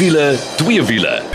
Wiele, 0.00 0.38
twee 0.56 0.82
wiele. 0.82 1.29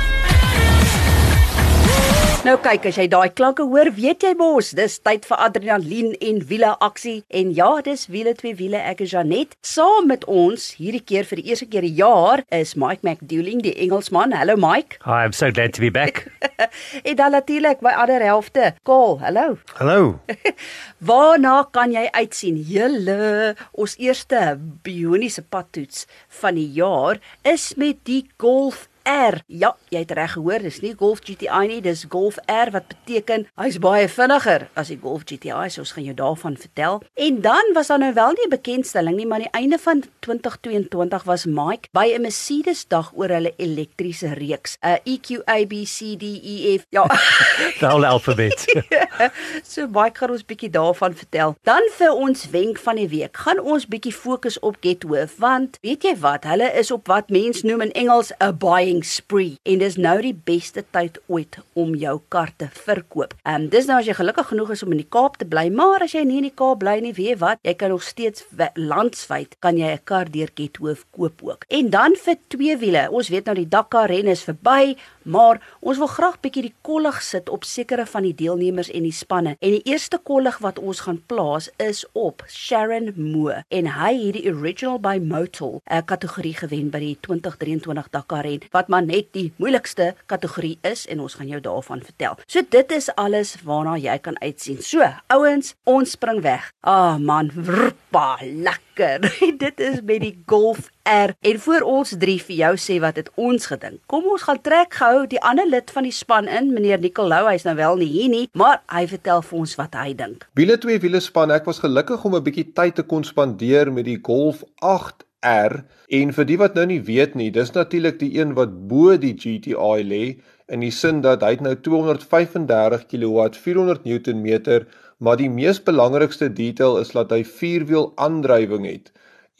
Nou 2.45 2.59
kyk, 2.61 2.83
as 2.85 2.97
jy 2.99 3.07
daai 3.09 3.31
klanke 3.33 3.63
hoor, 3.65 3.87
weet 3.97 4.21
jy 4.21 4.35
mos, 4.37 4.67
dis 4.77 4.99
tyd 5.01 5.23
vir 5.25 5.39
adrenalien 5.41 6.11
en 6.21 6.43
wiele 6.45 6.75
aksie. 6.85 7.23
En 7.33 7.49
ja, 7.57 7.71
dis 7.81 8.03
wiele 8.13 8.35
twee 8.37 8.53
wiele. 8.59 8.77
Ek 8.77 9.01
is 9.01 9.15
Janet. 9.15 9.55
Saam 9.65 10.05
met 10.11 10.27
ons 10.29 10.67
hierdie 10.77 11.01
keer 11.01 11.25
vir 11.25 11.41
die 11.41 11.47
eerste 11.49 11.65
keer 11.71 11.87
die 11.87 11.95
jaar 11.97 12.45
is 12.53 12.75
Mike 12.77 13.01
McDouling, 13.01 13.65
die 13.65 13.73
Engelsman. 13.87 14.37
Hallo 14.37 14.59
Mike. 14.61 15.01
Hi, 15.07 15.23
I'm 15.25 15.33
so 15.33 15.49
glad 15.49 15.73
to 15.73 15.81
be 15.81 15.89
back. 15.89 16.27
en 17.09 17.17
dan 17.17 17.33
natuurlik 17.33 17.81
my 17.81 17.97
ander 17.97 18.21
helfte, 18.21 18.75
Kaal. 18.85 19.17
Hallo. 19.25 19.57
Hallo. 19.81 20.19
Waarna 21.09 21.63
kan 21.73 21.97
jy 21.97 22.05
uitsien? 22.13 22.61
Julle, 22.61 23.55
ons 23.73 23.97
eerste 23.97 24.51
bioniese 24.85 25.41
padtoets 25.41 26.05
van 26.43 26.61
die 26.61 26.69
jaar 26.77 27.17
is 27.41 27.71
met 27.73 28.05
die 28.05 28.27
Golf 28.37 28.85
R. 29.05 29.41
Ja, 29.47 29.75
jy 29.93 30.01
het 30.01 30.11
reg 30.17 30.33
gehoor, 30.33 30.63
dis 30.65 30.81
nie 30.81 30.95
Golf 30.97 31.21
GTI 31.25 31.67
nie, 31.69 31.81
dis 31.85 32.05
Golf 32.09 32.39
R 32.49 32.71
wat 32.73 32.87
beteken 32.89 33.45
hy's 33.61 33.77
baie 33.81 34.07
vinniger 34.09 34.67
as 34.73 34.89
die 34.89 34.97
Golf 35.01 35.25
GTI, 35.29 35.69
so 35.69 35.83
ons 35.85 35.93
gaan 35.95 36.07
jou 36.07 36.15
daarvan 36.17 36.57
vertel. 36.57 37.01
En 37.13 37.41
dan 37.41 37.71
was 37.77 37.91
daar 37.93 38.01
nou 38.01 38.13
wel 38.13 38.31
nie 38.33 38.45
'n 38.45 38.49
bekendstelling 38.49 39.15
nie, 39.15 39.25
maar 39.25 39.39
aan 39.39 39.47
die 39.51 39.59
einde 39.61 39.77
van 39.77 40.03
2022 40.19 41.23
was 41.23 41.45
Mike 41.45 41.89
by 41.91 42.13
'n 42.13 42.21
Mercedes 42.21 42.87
dag 42.87 43.11
oor 43.13 43.29
hulle 43.29 43.53
elektriese 43.57 44.33
reeks, 44.33 44.77
'n 44.81 44.87
uh, 44.87 45.13
EQ 45.13 45.41
A 45.49 45.65
B 45.65 45.85
C 45.85 46.17
D 46.17 46.23
E 46.23 46.77
F. 46.77 46.85
Ja. 46.89 47.05
Die 47.79 47.87
hele 47.87 48.07
alfabet. 48.07 48.65
so 49.73 49.87
Mike 49.87 50.17
gaan 50.17 50.31
ons 50.31 50.45
bietjie 50.45 50.69
daarvan 50.69 51.13
vertel. 51.13 51.55
Dan 51.63 51.81
vir 51.97 52.11
ons 52.11 52.49
wenk 52.49 52.77
van 52.77 52.95
die 52.95 53.09
week, 53.09 53.37
gaan 53.37 53.59
ons 53.59 53.87
bietjie 53.87 54.13
fokus 54.13 54.59
op 54.59 54.77
Getworth, 54.79 55.37
want 55.37 55.77
weet 55.81 56.03
jy 56.03 56.15
wat, 56.19 56.43
hulle 56.43 56.71
is 56.73 56.91
op 56.91 57.07
wat 57.07 57.29
mense 57.29 57.65
noem 57.65 57.81
in 57.81 57.91
Engels 57.91 58.31
'n 58.39 58.57
buying 58.57 58.94
buying 58.95 59.03
spree 59.03 59.57
en 59.63 59.79
dis 59.79 59.97
nou 59.97 60.15
die 60.21 60.33
beste 60.33 60.83
tyd 60.93 61.19
ooit 61.27 61.57
om 61.75 61.95
jou 61.95 62.19
kar 62.29 62.51
te 62.57 62.67
verkoop. 62.71 63.33
Ehm 63.43 63.65
um, 63.65 63.69
dis 63.69 63.87
nou 63.87 63.99
as 63.99 64.07
jy 64.07 64.13
gelukkig 64.15 64.47
genoeg 64.51 64.71
is 64.71 64.83
om 64.83 64.91
in 64.91 65.01
die 65.01 65.09
Kaap 65.09 65.37
te 65.37 65.45
bly, 65.45 65.69
maar 65.69 66.03
as 66.03 66.13
jy 66.13 66.23
nie 66.23 66.37
in 66.39 66.47
die 66.49 66.55
Kaap 66.55 66.79
bly 66.79 66.99
nie, 67.01 67.13
weet 67.13 67.39
wat, 67.39 67.59
jy 67.63 67.73
kan 67.75 67.89
nog 67.89 68.03
steeds 68.03 68.45
landwyd 68.75 69.55
kan 69.59 69.77
jy 69.77 69.93
'n 69.95 70.03
kar 70.03 70.29
deur 70.29 70.49
Gethoof 70.55 71.05
koop 71.11 71.43
ook. 71.43 71.65
En 71.69 71.89
dan 71.89 72.15
vir 72.15 72.37
twee 72.47 72.77
wiele. 72.77 73.09
Ons 73.11 73.29
weet 73.29 73.45
nou 73.45 73.55
die 73.55 73.67
Dakar 73.67 74.09
ren 74.09 74.27
is 74.27 74.43
verby, 74.43 74.95
maar 75.23 75.61
ons 75.81 75.97
wil 75.97 76.07
graag 76.07 76.39
bietjie 76.39 76.61
die 76.61 76.75
kollig 76.81 77.21
sit 77.21 77.49
op 77.49 77.63
sekere 77.63 78.05
van 78.05 78.23
die 78.23 78.35
deelnemers 78.35 78.91
en 78.91 79.03
die 79.03 79.11
spanne. 79.11 79.55
En 79.59 79.71
die 79.71 79.83
eerste 79.83 80.17
kollig 80.17 80.57
wat 80.59 80.79
ons 80.79 80.99
gaan 80.99 81.21
plaas 81.25 81.69
is 81.77 82.05
op 82.13 82.43
Sharon 82.47 83.13
Moore 83.15 83.63
en 83.69 83.87
hy 83.87 84.13
het 84.25 84.33
die 84.33 84.51
original 84.51 84.99
by 84.99 85.19
Motul 85.19 85.81
'n 85.89 86.05
kategorie 86.05 86.53
gewen 86.53 86.89
by 86.89 86.99
die 86.99 87.17
2023 87.21 88.09
Dakar 88.09 88.45
ren 88.45 88.61
wat 88.71 88.84
wat 88.85 88.93
maar 88.93 89.05
net 89.05 89.31
die 89.33 89.51
moeilikste 89.57 90.13
kategorie 90.29 90.77
is 90.85 91.05
en 91.09 91.23
ons 91.25 91.35
gaan 91.39 91.49
jou 91.49 91.61
daarvan 91.61 92.03
vertel. 92.05 92.37
So 92.45 92.61
dit 92.69 92.91
is 92.91 93.09
alles 93.15 93.55
waarna 93.65 93.97
jy 93.97 94.17
kan 94.21 94.37
uitsien. 94.41 94.81
So, 94.81 95.05
ouens, 95.33 95.73
ons 95.83 96.13
spring 96.15 96.43
weg. 96.45 96.69
Ah 96.85 97.15
oh, 97.15 97.17
man, 97.17 97.49
vrpa, 97.49 98.37
lekker. 98.41 99.25
dit 99.65 99.79
is 99.81 100.01
met 100.05 100.21
die 100.21 100.35
Golf 100.45 100.91
R. 101.03 101.33
En 101.41 101.59
voor 101.59 101.81
ons 101.81 102.13
drie 102.19 102.37
vir 102.41 102.55
jou 102.55 102.71
sê 102.79 102.99
wat 103.01 103.17
het 103.19 103.31
ons 103.35 103.65
gedink. 103.71 103.99
Kom 104.11 104.27
ons 104.29 104.45
gaan 104.45 104.61
trek 104.61 104.93
gou 105.01 105.25
die 105.29 105.41
ander 105.41 105.67
lid 105.67 105.91
van 105.91 106.05
die 106.05 106.13
span 106.13 106.47
in, 106.47 106.71
meneer 106.73 107.01
Nicolou, 107.01 107.43
hy's 107.49 107.65
nou 107.65 107.75
wel 107.77 107.99
nie 108.01 108.09
hier 108.09 108.31
nie, 108.31 108.45
maar 108.53 108.81
hy 108.93 109.05
vertel 109.09 109.43
vir 109.45 109.59
ons 109.59 109.75
wat 109.81 109.97
hy 109.99 110.13
dink. 110.17 110.47
Wiele 110.57 110.77
twee 110.81 111.01
wiele 111.01 111.21
span, 111.21 111.53
ek 111.53 111.67
was 111.69 111.81
gelukkig 111.83 112.23
om 112.25 112.37
'n 112.37 112.45
bietjie 112.45 112.69
tyd 112.73 112.95
te 112.95 113.03
kon 113.03 113.23
spandeer 113.23 113.91
met 113.91 114.05
die 114.05 114.19
Golf 114.21 114.63
8 114.79 115.24
R 115.45 115.83
en 116.19 116.33
vir 116.37 116.45
die 116.49 116.57
wat 116.57 116.75
nou 116.75 116.85
nie 116.89 117.01
weet 117.05 117.35
nie, 117.35 117.51
dis 117.51 117.71
natuurlik 117.73 118.19
die 118.19 118.33
een 118.39 118.53
wat 118.57 118.73
bo 118.89 119.15
die 119.17 119.33
GTI 119.33 120.03
lê 120.03 120.23
in 120.67 120.81
die 120.81 120.91
sin 120.91 121.21
dat 121.21 121.43
hy 121.45 121.57
nou 121.61 121.75
235 121.87 123.05
kW, 123.11 123.49
400 123.53 124.05
Newtonmeter, 124.05 124.87
maar 125.17 125.37
die 125.37 125.49
mees 125.49 125.79
belangrikste 125.83 126.49
detail 126.49 126.97
is 127.01 127.13
dat 127.13 127.31
hy 127.31 127.43
vierwiel 127.45 128.11
aandrywing 128.21 128.87
het. 128.89 129.11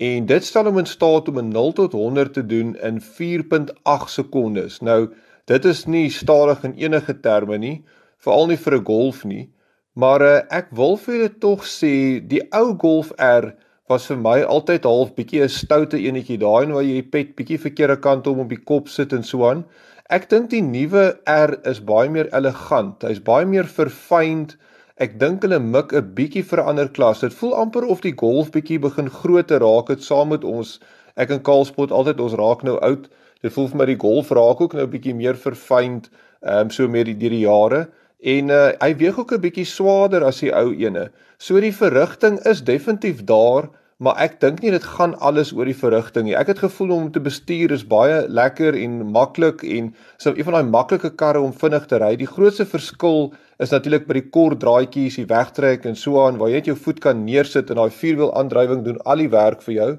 En 0.02 0.26
dit 0.28 0.44
stel 0.44 0.68
hom 0.68 0.82
in 0.82 0.90
staat 0.90 1.30
om 1.32 1.38
'n 1.40 1.52
0 1.54 1.74
tot 1.74 1.94
100 1.94 2.34
te 2.34 2.46
doen 2.46 2.76
in 2.76 3.00
4.8 3.02 4.10
sekondes. 4.10 4.82
Nou, 4.82 5.14
dit 5.46 5.66
is 5.66 5.86
nie 5.86 6.10
stadig 6.10 6.64
in 6.64 6.74
enige 6.74 7.20
terme 7.20 7.58
nie, 7.58 7.84
veral 8.18 8.48
nie 8.48 8.58
vir 8.58 8.76
'n 8.76 8.86
Golf 8.86 9.24
nie, 9.24 9.50
maar 9.94 10.22
uh, 10.22 10.42
ek 10.50 10.68
wil 10.72 10.98
vir 10.98 11.16
julle 11.16 11.38
tog 11.40 11.64
sê 11.64 12.20
die 12.28 12.42
ou 12.52 12.76
Golf 12.78 13.12
R 13.18 13.54
was 13.90 14.08
vir 14.10 14.18
my 14.18 14.38
altyd 14.42 14.86
half 14.90 15.12
bietjie 15.18 15.42
'n 15.46 15.52
stoute 15.56 15.98
enetjie 16.10 16.38
daai 16.44 16.72
waar 16.76 16.86
jy 16.86 17.02
pet 17.16 17.36
bietjie 17.38 17.60
verkeerde 17.66 17.98
kant 18.06 18.28
om 18.28 18.40
op 18.44 18.50
die 18.50 18.64
kop 18.72 18.88
sit 18.90 19.14
en 19.14 19.24
so 19.24 19.46
aan. 19.50 19.64
Ek 20.10 20.30
dink 20.30 20.50
die 20.50 20.62
nuwe 20.62 21.04
R 21.34 21.54
is 21.72 21.82
baie 21.92 22.10
meer 22.10 22.30
elegant. 22.40 23.04
Hy's 23.04 23.20
baie 23.20 23.46
meer 23.46 23.70
verfyned. 23.78 24.56
Ek 24.98 25.20
dink 25.20 25.44
hulle 25.46 25.60
mik 25.60 25.94
'n 25.94 26.14
bietjie 26.18 26.44
vir 26.50 26.62
'n 26.64 26.68
ander 26.72 26.90
klas. 26.90 27.22
Dit 27.22 27.34
voel 27.34 27.54
amper 27.54 27.86
of 27.86 28.02
die 28.02 28.16
Golf 28.24 28.52
bietjie 28.52 28.80
begin 28.80 29.10
groter 29.10 29.60
raak 29.60 29.90
het 29.90 30.02
saam 30.04 30.30
met 30.30 30.44
ons. 30.44 30.80
Ek 31.16 31.30
en 31.30 31.42
Kaalspot 31.42 31.92
altyd 31.92 32.20
ons 32.20 32.34
raak 32.34 32.64
nou 32.64 32.80
oud. 32.82 33.10
Dit 33.42 33.54
voel 33.54 33.68
vir 33.68 33.78
my 33.78 33.86
die 33.86 34.02
Golf 34.02 34.32
raak 34.32 34.62
ook 34.62 34.74
nou 34.74 34.88
bietjie 34.88 35.14
meer 35.14 35.36
verfyned, 35.36 36.10
ehm 36.42 36.66
um, 36.66 36.70
so 36.70 36.88
meer 36.88 37.06
die 37.06 37.18
deur 37.18 37.30
die 37.30 37.46
jare. 37.46 37.88
En 38.26 38.50
uh, 38.50 38.68
hy 38.82 38.92
weeg 38.98 39.18
ook 39.22 39.36
'n 39.36 39.42
bietjie 39.42 39.68
swaarder 39.70 40.24
as 40.26 40.42
die 40.42 40.54
ou 40.54 40.74
ene. 40.74 41.10
So 41.38 41.60
die 41.62 41.74
verrigting 41.74 42.40
is 42.50 42.64
definitief 42.66 43.22
daar, 43.24 43.70
maar 43.98 44.18
ek 44.18 44.40
dink 44.42 44.64
nie 44.64 44.72
dit 44.74 44.84
gaan 44.84 45.14
alles 45.20 45.54
oor 45.54 45.70
die 45.70 45.78
verrigting 45.78 46.26
nie. 46.26 46.36
Ek 46.36 46.50
het 46.52 46.64
gevoel 46.64 46.92
om 46.96 47.12
te 47.12 47.22
bestuur 47.22 47.72
is 47.72 47.86
baie 47.86 48.26
lekker 48.28 48.76
en 48.76 48.98
maklik 49.12 49.64
en 49.64 49.94
so 50.18 50.34
een 50.34 50.44
van 50.44 50.58
daai 50.58 50.72
maklike 50.74 51.14
karre 51.16 51.40
om 51.40 51.54
vinnig 51.54 51.86
te 51.86 52.02
ry. 52.02 52.16
Die 52.16 52.28
grootste 52.28 52.66
verskil 52.66 53.34
is 53.60 53.72
natuurlik 53.72 54.08
by 54.10 54.18
die 54.20 54.30
kort 54.30 54.60
draaitjies, 54.60 55.22
die 55.22 55.30
wegtrek 55.30 55.86
en 55.86 55.96
so 55.96 56.26
aan 56.26 56.42
waar 56.42 56.50
jy 56.50 56.64
net 56.64 56.74
jou 56.74 56.78
voet 56.88 57.00
kan 57.00 57.24
neersit 57.24 57.70
en 57.70 57.80
daai 57.80 57.94
vierwiel 57.94 58.34
aandrywing 58.34 58.84
doen 58.84 59.00
al 59.06 59.22
die 59.22 59.30
werk 59.30 59.62
vir 59.62 59.76
jou. 59.78 59.92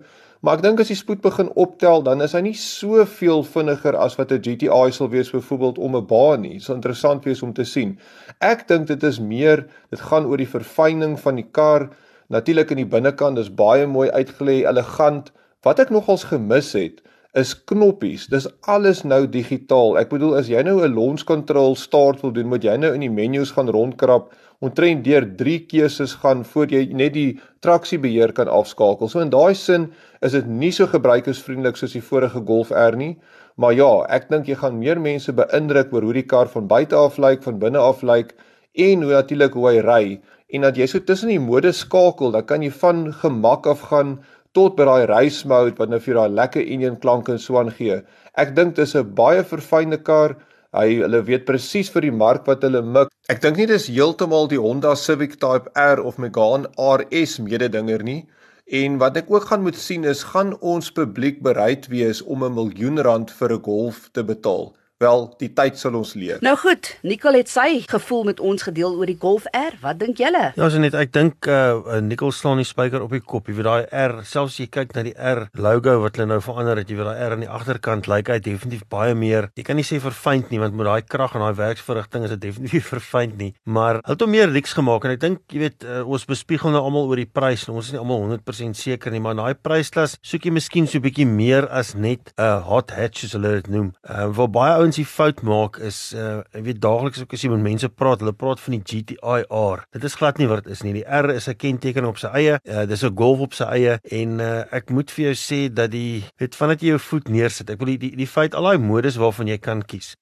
Maar 0.47 0.61
ek 0.61 0.63
dink 0.63 0.79
as 0.79 0.93
die 0.93 0.95
spoed 0.95 1.25
begin 1.25 1.49
optel, 1.59 2.05
dan 2.07 2.21
is 2.23 2.37
hy 2.37 2.41
nie 2.47 2.55
soveel 2.55 3.41
vinniger 3.43 3.97
as 3.99 4.15
wat 4.15 4.31
'n 4.31 4.45
GTI 4.47 4.93
sal 4.95 5.09
wees 5.11 5.33
byvoorbeeld 5.35 5.79
om 5.83 5.97
'n 5.99 6.07
baan 6.07 6.43
nie. 6.43 6.53
Dit 6.53 6.63
sal 6.63 6.77
interessant 6.77 7.25
wees 7.25 7.43
om 7.43 7.53
te 7.53 7.65
sien. 7.65 7.99
Ek 8.41 8.63
dink 8.69 8.87
dit 8.87 9.03
is 9.03 9.19
meer, 9.19 9.67
dit 9.91 10.01
gaan 10.01 10.27
oor 10.27 10.37
die 10.37 10.47
verfyning 10.47 11.19
van 11.19 11.35
die 11.35 11.49
kar. 11.51 11.91
Natuurlik 12.31 12.71
in 12.71 12.77
die 12.77 12.87
binnekant 12.87 13.39
is 13.39 13.51
baie 13.51 13.87
mooi 13.87 14.09
uitgelê, 14.11 14.63
elegant. 14.63 15.33
Wat 15.63 15.81
ek 15.81 15.91
nogals 15.91 16.25
gemis 16.25 16.73
het, 16.73 17.03
is 17.37 17.53
knoppies. 17.69 18.27
Dis 18.33 18.49
alles 18.73 19.03
nou 19.05 19.27
digitaal. 19.29 19.99
Ek 20.01 20.11
bedoel 20.11 20.39
as 20.41 20.49
jy 20.49 20.63
nou 20.65 20.81
'n 20.81 20.95
launch 20.95 21.25
control 21.25 21.77
start 21.77 22.23
wil 22.23 22.33
doen, 22.33 22.49
moet 22.49 22.65
jy 22.65 22.77
nou 22.77 22.95
in 22.95 23.01
die 23.01 23.13
menus 23.13 23.53
gaan 23.53 23.69
rondkrap 23.69 24.33
omtrent 24.61 25.05
deur 25.05 25.25
3 25.37 25.59
keuses 25.69 26.15
gaan 26.23 26.45
voor 26.45 26.67
jy 26.67 26.93
net 26.93 27.13
die 27.13 27.39
traksiebeheer 27.61 28.33
kan 28.33 28.49
afskakel. 28.49 29.09
So 29.09 29.21
in 29.21 29.31
daai 29.31 29.55
sin 29.55 29.93
is 30.23 30.33
dit 30.33 30.47
nie 30.47 30.71
so 30.71 30.87
gebruikersvriendelik 30.87 31.77
soos 31.77 31.93
die 31.93 32.01
vorige 32.01 32.41
Golf 32.47 32.71
R 32.71 32.97
nie. 32.97 33.19
Maar 33.57 33.73
ja, 33.73 34.07
ek 34.09 34.29
dink 34.31 34.47
jy 34.47 34.55
gaan 34.55 34.79
meer 34.79 34.99
mense 34.99 35.33
beïndruk 35.33 35.93
oor 35.93 36.03
hoe 36.03 36.13
die 36.13 36.27
kar 36.27 36.47
van 36.49 36.67
buite 36.67 36.97
af 36.97 37.19
lyk, 37.19 37.43
van 37.43 37.59
binne 37.59 37.79
af 37.79 38.03
lyk 38.03 38.35
en 38.75 39.03
hoe 39.03 39.13
natuurlik 39.13 39.53
hoe 39.53 39.71
hy 39.71 39.81
ry 39.81 40.21
en 40.55 40.63
dat 40.63 40.77
jy 40.79 40.87
so 40.91 41.03
tussen 41.03 41.33
die 41.33 41.43
mode 41.43 41.73
skakel, 41.75 42.31
dan 42.35 42.47
kan 42.47 42.63
jy 42.63 42.71
van 42.71 43.09
gemak 43.23 43.67
af 43.67 43.89
gaan 43.91 44.17
tot 44.57 44.77
by 44.79 44.87
daai 44.89 45.07
race 45.11 45.49
mode 45.49 45.77
wat 45.81 45.93
nou 45.93 46.01
vir 46.05 46.19
daai 46.21 46.37
lekker 46.41 46.65
engine 46.75 47.01
klanke 47.03 47.35
en 47.35 47.43
so 47.43 47.59
aan 47.61 47.73
gee. 47.79 48.01
Ek 48.43 48.55
dink 48.57 48.77
dis 48.77 48.95
'n 48.97 49.15
baie 49.21 49.43
verfynde 49.53 49.99
kar. 50.11 50.37
Hy 50.77 50.89
hulle 51.01 51.21
weet 51.25 51.45
presies 51.49 51.89
vir 51.93 52.03
die 52.05 52.17
mark 52.23 52.47
wat 52.47 52.65
hulle 52.67 52.83
mik. 52.83 53.09
Ek 53.33 53.41
dink 53.43 53.57
nie 53.57 53.67
dis 53.67 53.89
heeltemal 53.89 54.49
die 54.49 54.61
Honda 54.61 54.95
Civic 54.95 55.39
Type 55.41 55.71
R 55.75 56.03
of 56.05 56.19
Megane 56.19 56.69
RS 56.77 57.39
mededinger 57.41 58.03
nie. 58.03 58.27
En 58.67 58.99
wat 58.99 59.17
ek 59.17 59.31
ook 59.31 59.45
gaan 59.51 59.63
moet 59.63 59.77
sien 59.79 60.05
is 60.05 60.25
gaan 60.33 60.57
ons 60.61 60.91
publiek 60.91 61.43
bereid 61.43 61.87
wees 61.89 62.23
om 62.23 62.45
'n 62.45 62.55
miljoen 62.55 62.99
rand 62.99 63.31
vir 63.31 63.53
'n 63.53 63.63
Golf 63.63 64.09
te 64.13 64.25
betaal. 64.25 64.75
Wel, 64.97 65.27
die 65.37 65.51
tyd 65.53 65.77
sal 65.77 65.93
ons 65.99 66.15
leer. 66.17 66.39
Nou 66.41 66.55
goed, 66.57 66.89
Nicole 67.05 67.43
het 67.43 67.51
sy 67.53 67.83
gevoel 67.85 68.23
met 68.31 68.39
ons 68.41 68.63
gedeel 68.65 68.95
oor 68.97 69.11
die 69.11 69.19
Golf 69.21 69.45
R. 69.53 69.75
Wat 69.83 69.99
dink 70.01 70.17
julle? 70.23 70.55
Ja, 70.57 70.69
so 70.73 70.81
net 70.81 70.95
ek 70.97 71.11
dink 71.13 71.45
uh 71.53 71.99
Nicole 72.01 72.33
slaan 72.33 72.63
die 72.63 72.65
spyker 72.65 73.03
op 73.05 73.13
die 73.13 73.21
kop. 73.21 73.51
Jy 73.51 73.59
weet 73.59 73.69
daai 73.69 73.85
R, 73.93 74.15
selfs 74.25 74.57
jy 74.57 74.65
kyk 74.73 74.95
na 74.97 75.05
die 75.05 75.13
R 75.13 75.43
logo 75.61 75.99
wat 76.01 76.17
hulle 76.17 76.31
nou 76.31 76.39
verander 76.41 76.81
het, 76.81 76.89
jy 76.89 76.97
weet 76.97 77.11
daai 77.11 77.27
R 77.27 77.35
aan 77.37 77.45
die 77.45 77.51
agterkant 77.59 78.09
lyk 78.09 78.31
hy 78.33 78.39
definitief 78.47 78.87
baie 78.89 79.13
meer. 79.13 79.51
Jy 79.61 79.67
kan 79.69 79.77
nie 79.77 79.85
sê 79.85 79.99
verfynd 80.01 80.49
nie, 80.49 80.63
want 80.65 80.79
met 80.81 80.89
daai 80.89 81.05
krag 81.05 81.37
en 81.37 81.45
daai 81.45 81.61
werksverrigting 81.61 82.25
is 82.25 82.33
dit 82.33 82.47
definitief 82.47 82.89
verfynd 82.95 83.37
nie, 83.43 83.51
maar 83.69 84.01
hulle 84.01 84.17
het 84.17 84.25
hom 84.25 84.33
meer 84.33 84.49
lyks 84.49 84.73
gemaak 84.81 85.05
en 85.05 85.15
ek 85.19 85.21
dink 85.27 85.45
jy 85.53 85.61
weet 85.67 85.85
uh, 85.85 86.01
ons 86.09 86.25
bespiegel 86.33 86.73
nou 86.73 86.81
almal 86.89 87.13
oor 87.13 87.21
die 87.21 87.29
prys. 87.29 87.67
Nou, 87.69 87.77
ons 87.83 87.93
is 87.93 87.99
nie 87.99 88.01
almal 88.01 88.25
100% 88.31 88.81
seker 88.81 89.13
nie, 89.13 89.21
maar 89.21 89.37
in 89.37 89.45
daai 89.45 89.61
prysklas 89.61 90.17
soek 90.25 90.49
jy 90.49 90.57
miskien 90.57 90.89
so 90.89 90.97
'n 90.97 91.05
bietjie 91.05 91.29
meer 91.29 91.69
as 91.69 91.93
net 91.93 92.33
'n 92.33 92.49
uh, 92.49 92.65
hot 92.65 92.97
hatch 92.97 93.27
soos 93.27 93.37
hulle 93.37 93.61
dit 93.61 93.69
noem. 93.77 93.93
Uh 94.09 94.33
vir 94.33 94.49
baie 94.57 94.86
ouens 94.87 94.99
die 95.01 95.07
fout 95.09 95.41
maak 95.47 95.81
is 95.83 95.99
uh 96.15 96.43
jy 96.55 96.63
weet 96.69 96.81
daagliks 96.83 97.23
ook 97.23 97.35
as 97.35 97.43
jy 97.43 97.51
met 97.51 97.65
mense 97.65 97.89
praat, 97.91 98.23
hulle 98.23 98.35
praat 98.39 98.61
van 98.63 98.77
die 98.77 98.83
GTI 98.87 99.41
R. 99.51 99.83
Dit 99.97 100.07
is 100.07 100.15
glad 100.19 100.39
nie 100.39 100.47
wat 100.51 100.65
dit 100.65 100.75
is 100.77 100.85
nie. 100.87 100.95
Die 100.95 101.07
R 101.07 101.33
is 101.35 101.49
'n 101.49 101.59
kenteken 101.59 102.07
op 102.07 102.21
sy 102.23 102.31
eie. 102.39 102.61
Uh 102.65 102.87
dis 102.87 103.03
'n 103.03 103.17
Golf 103.17 103.41
op 103.41 103.55
sy 103.55 103.65
eie 103.65 103.99
en 104.11 104.41
uh 104.41 104.65
ek 104.71 104.91
moet 104.91 105.11
vir 105.11 105.25
jou 105.33 105.35
sê 105.35 105.61
dat 105.73 105.91
die 105.91 106.25
weet 106.39 106.55
vandat 106.55 106.83
jy 106.83 106.95
jou 106.95 106.99
voet 106.99 107.29
neersit. 107.29 107.71
Ek 107.71 107.79
wil 107.79 107.97
die 107.97 107.99
die, 107.99 108.17
die 108.17 108.27
feit 108.27 108.55
al 108.55 108.63
daai 108.63 108.79
modus 108.79 109.17
waarvan 109.17 109.49
jy 109.49 109.59
kan 109.59 109.83
kies. 109.83 110.15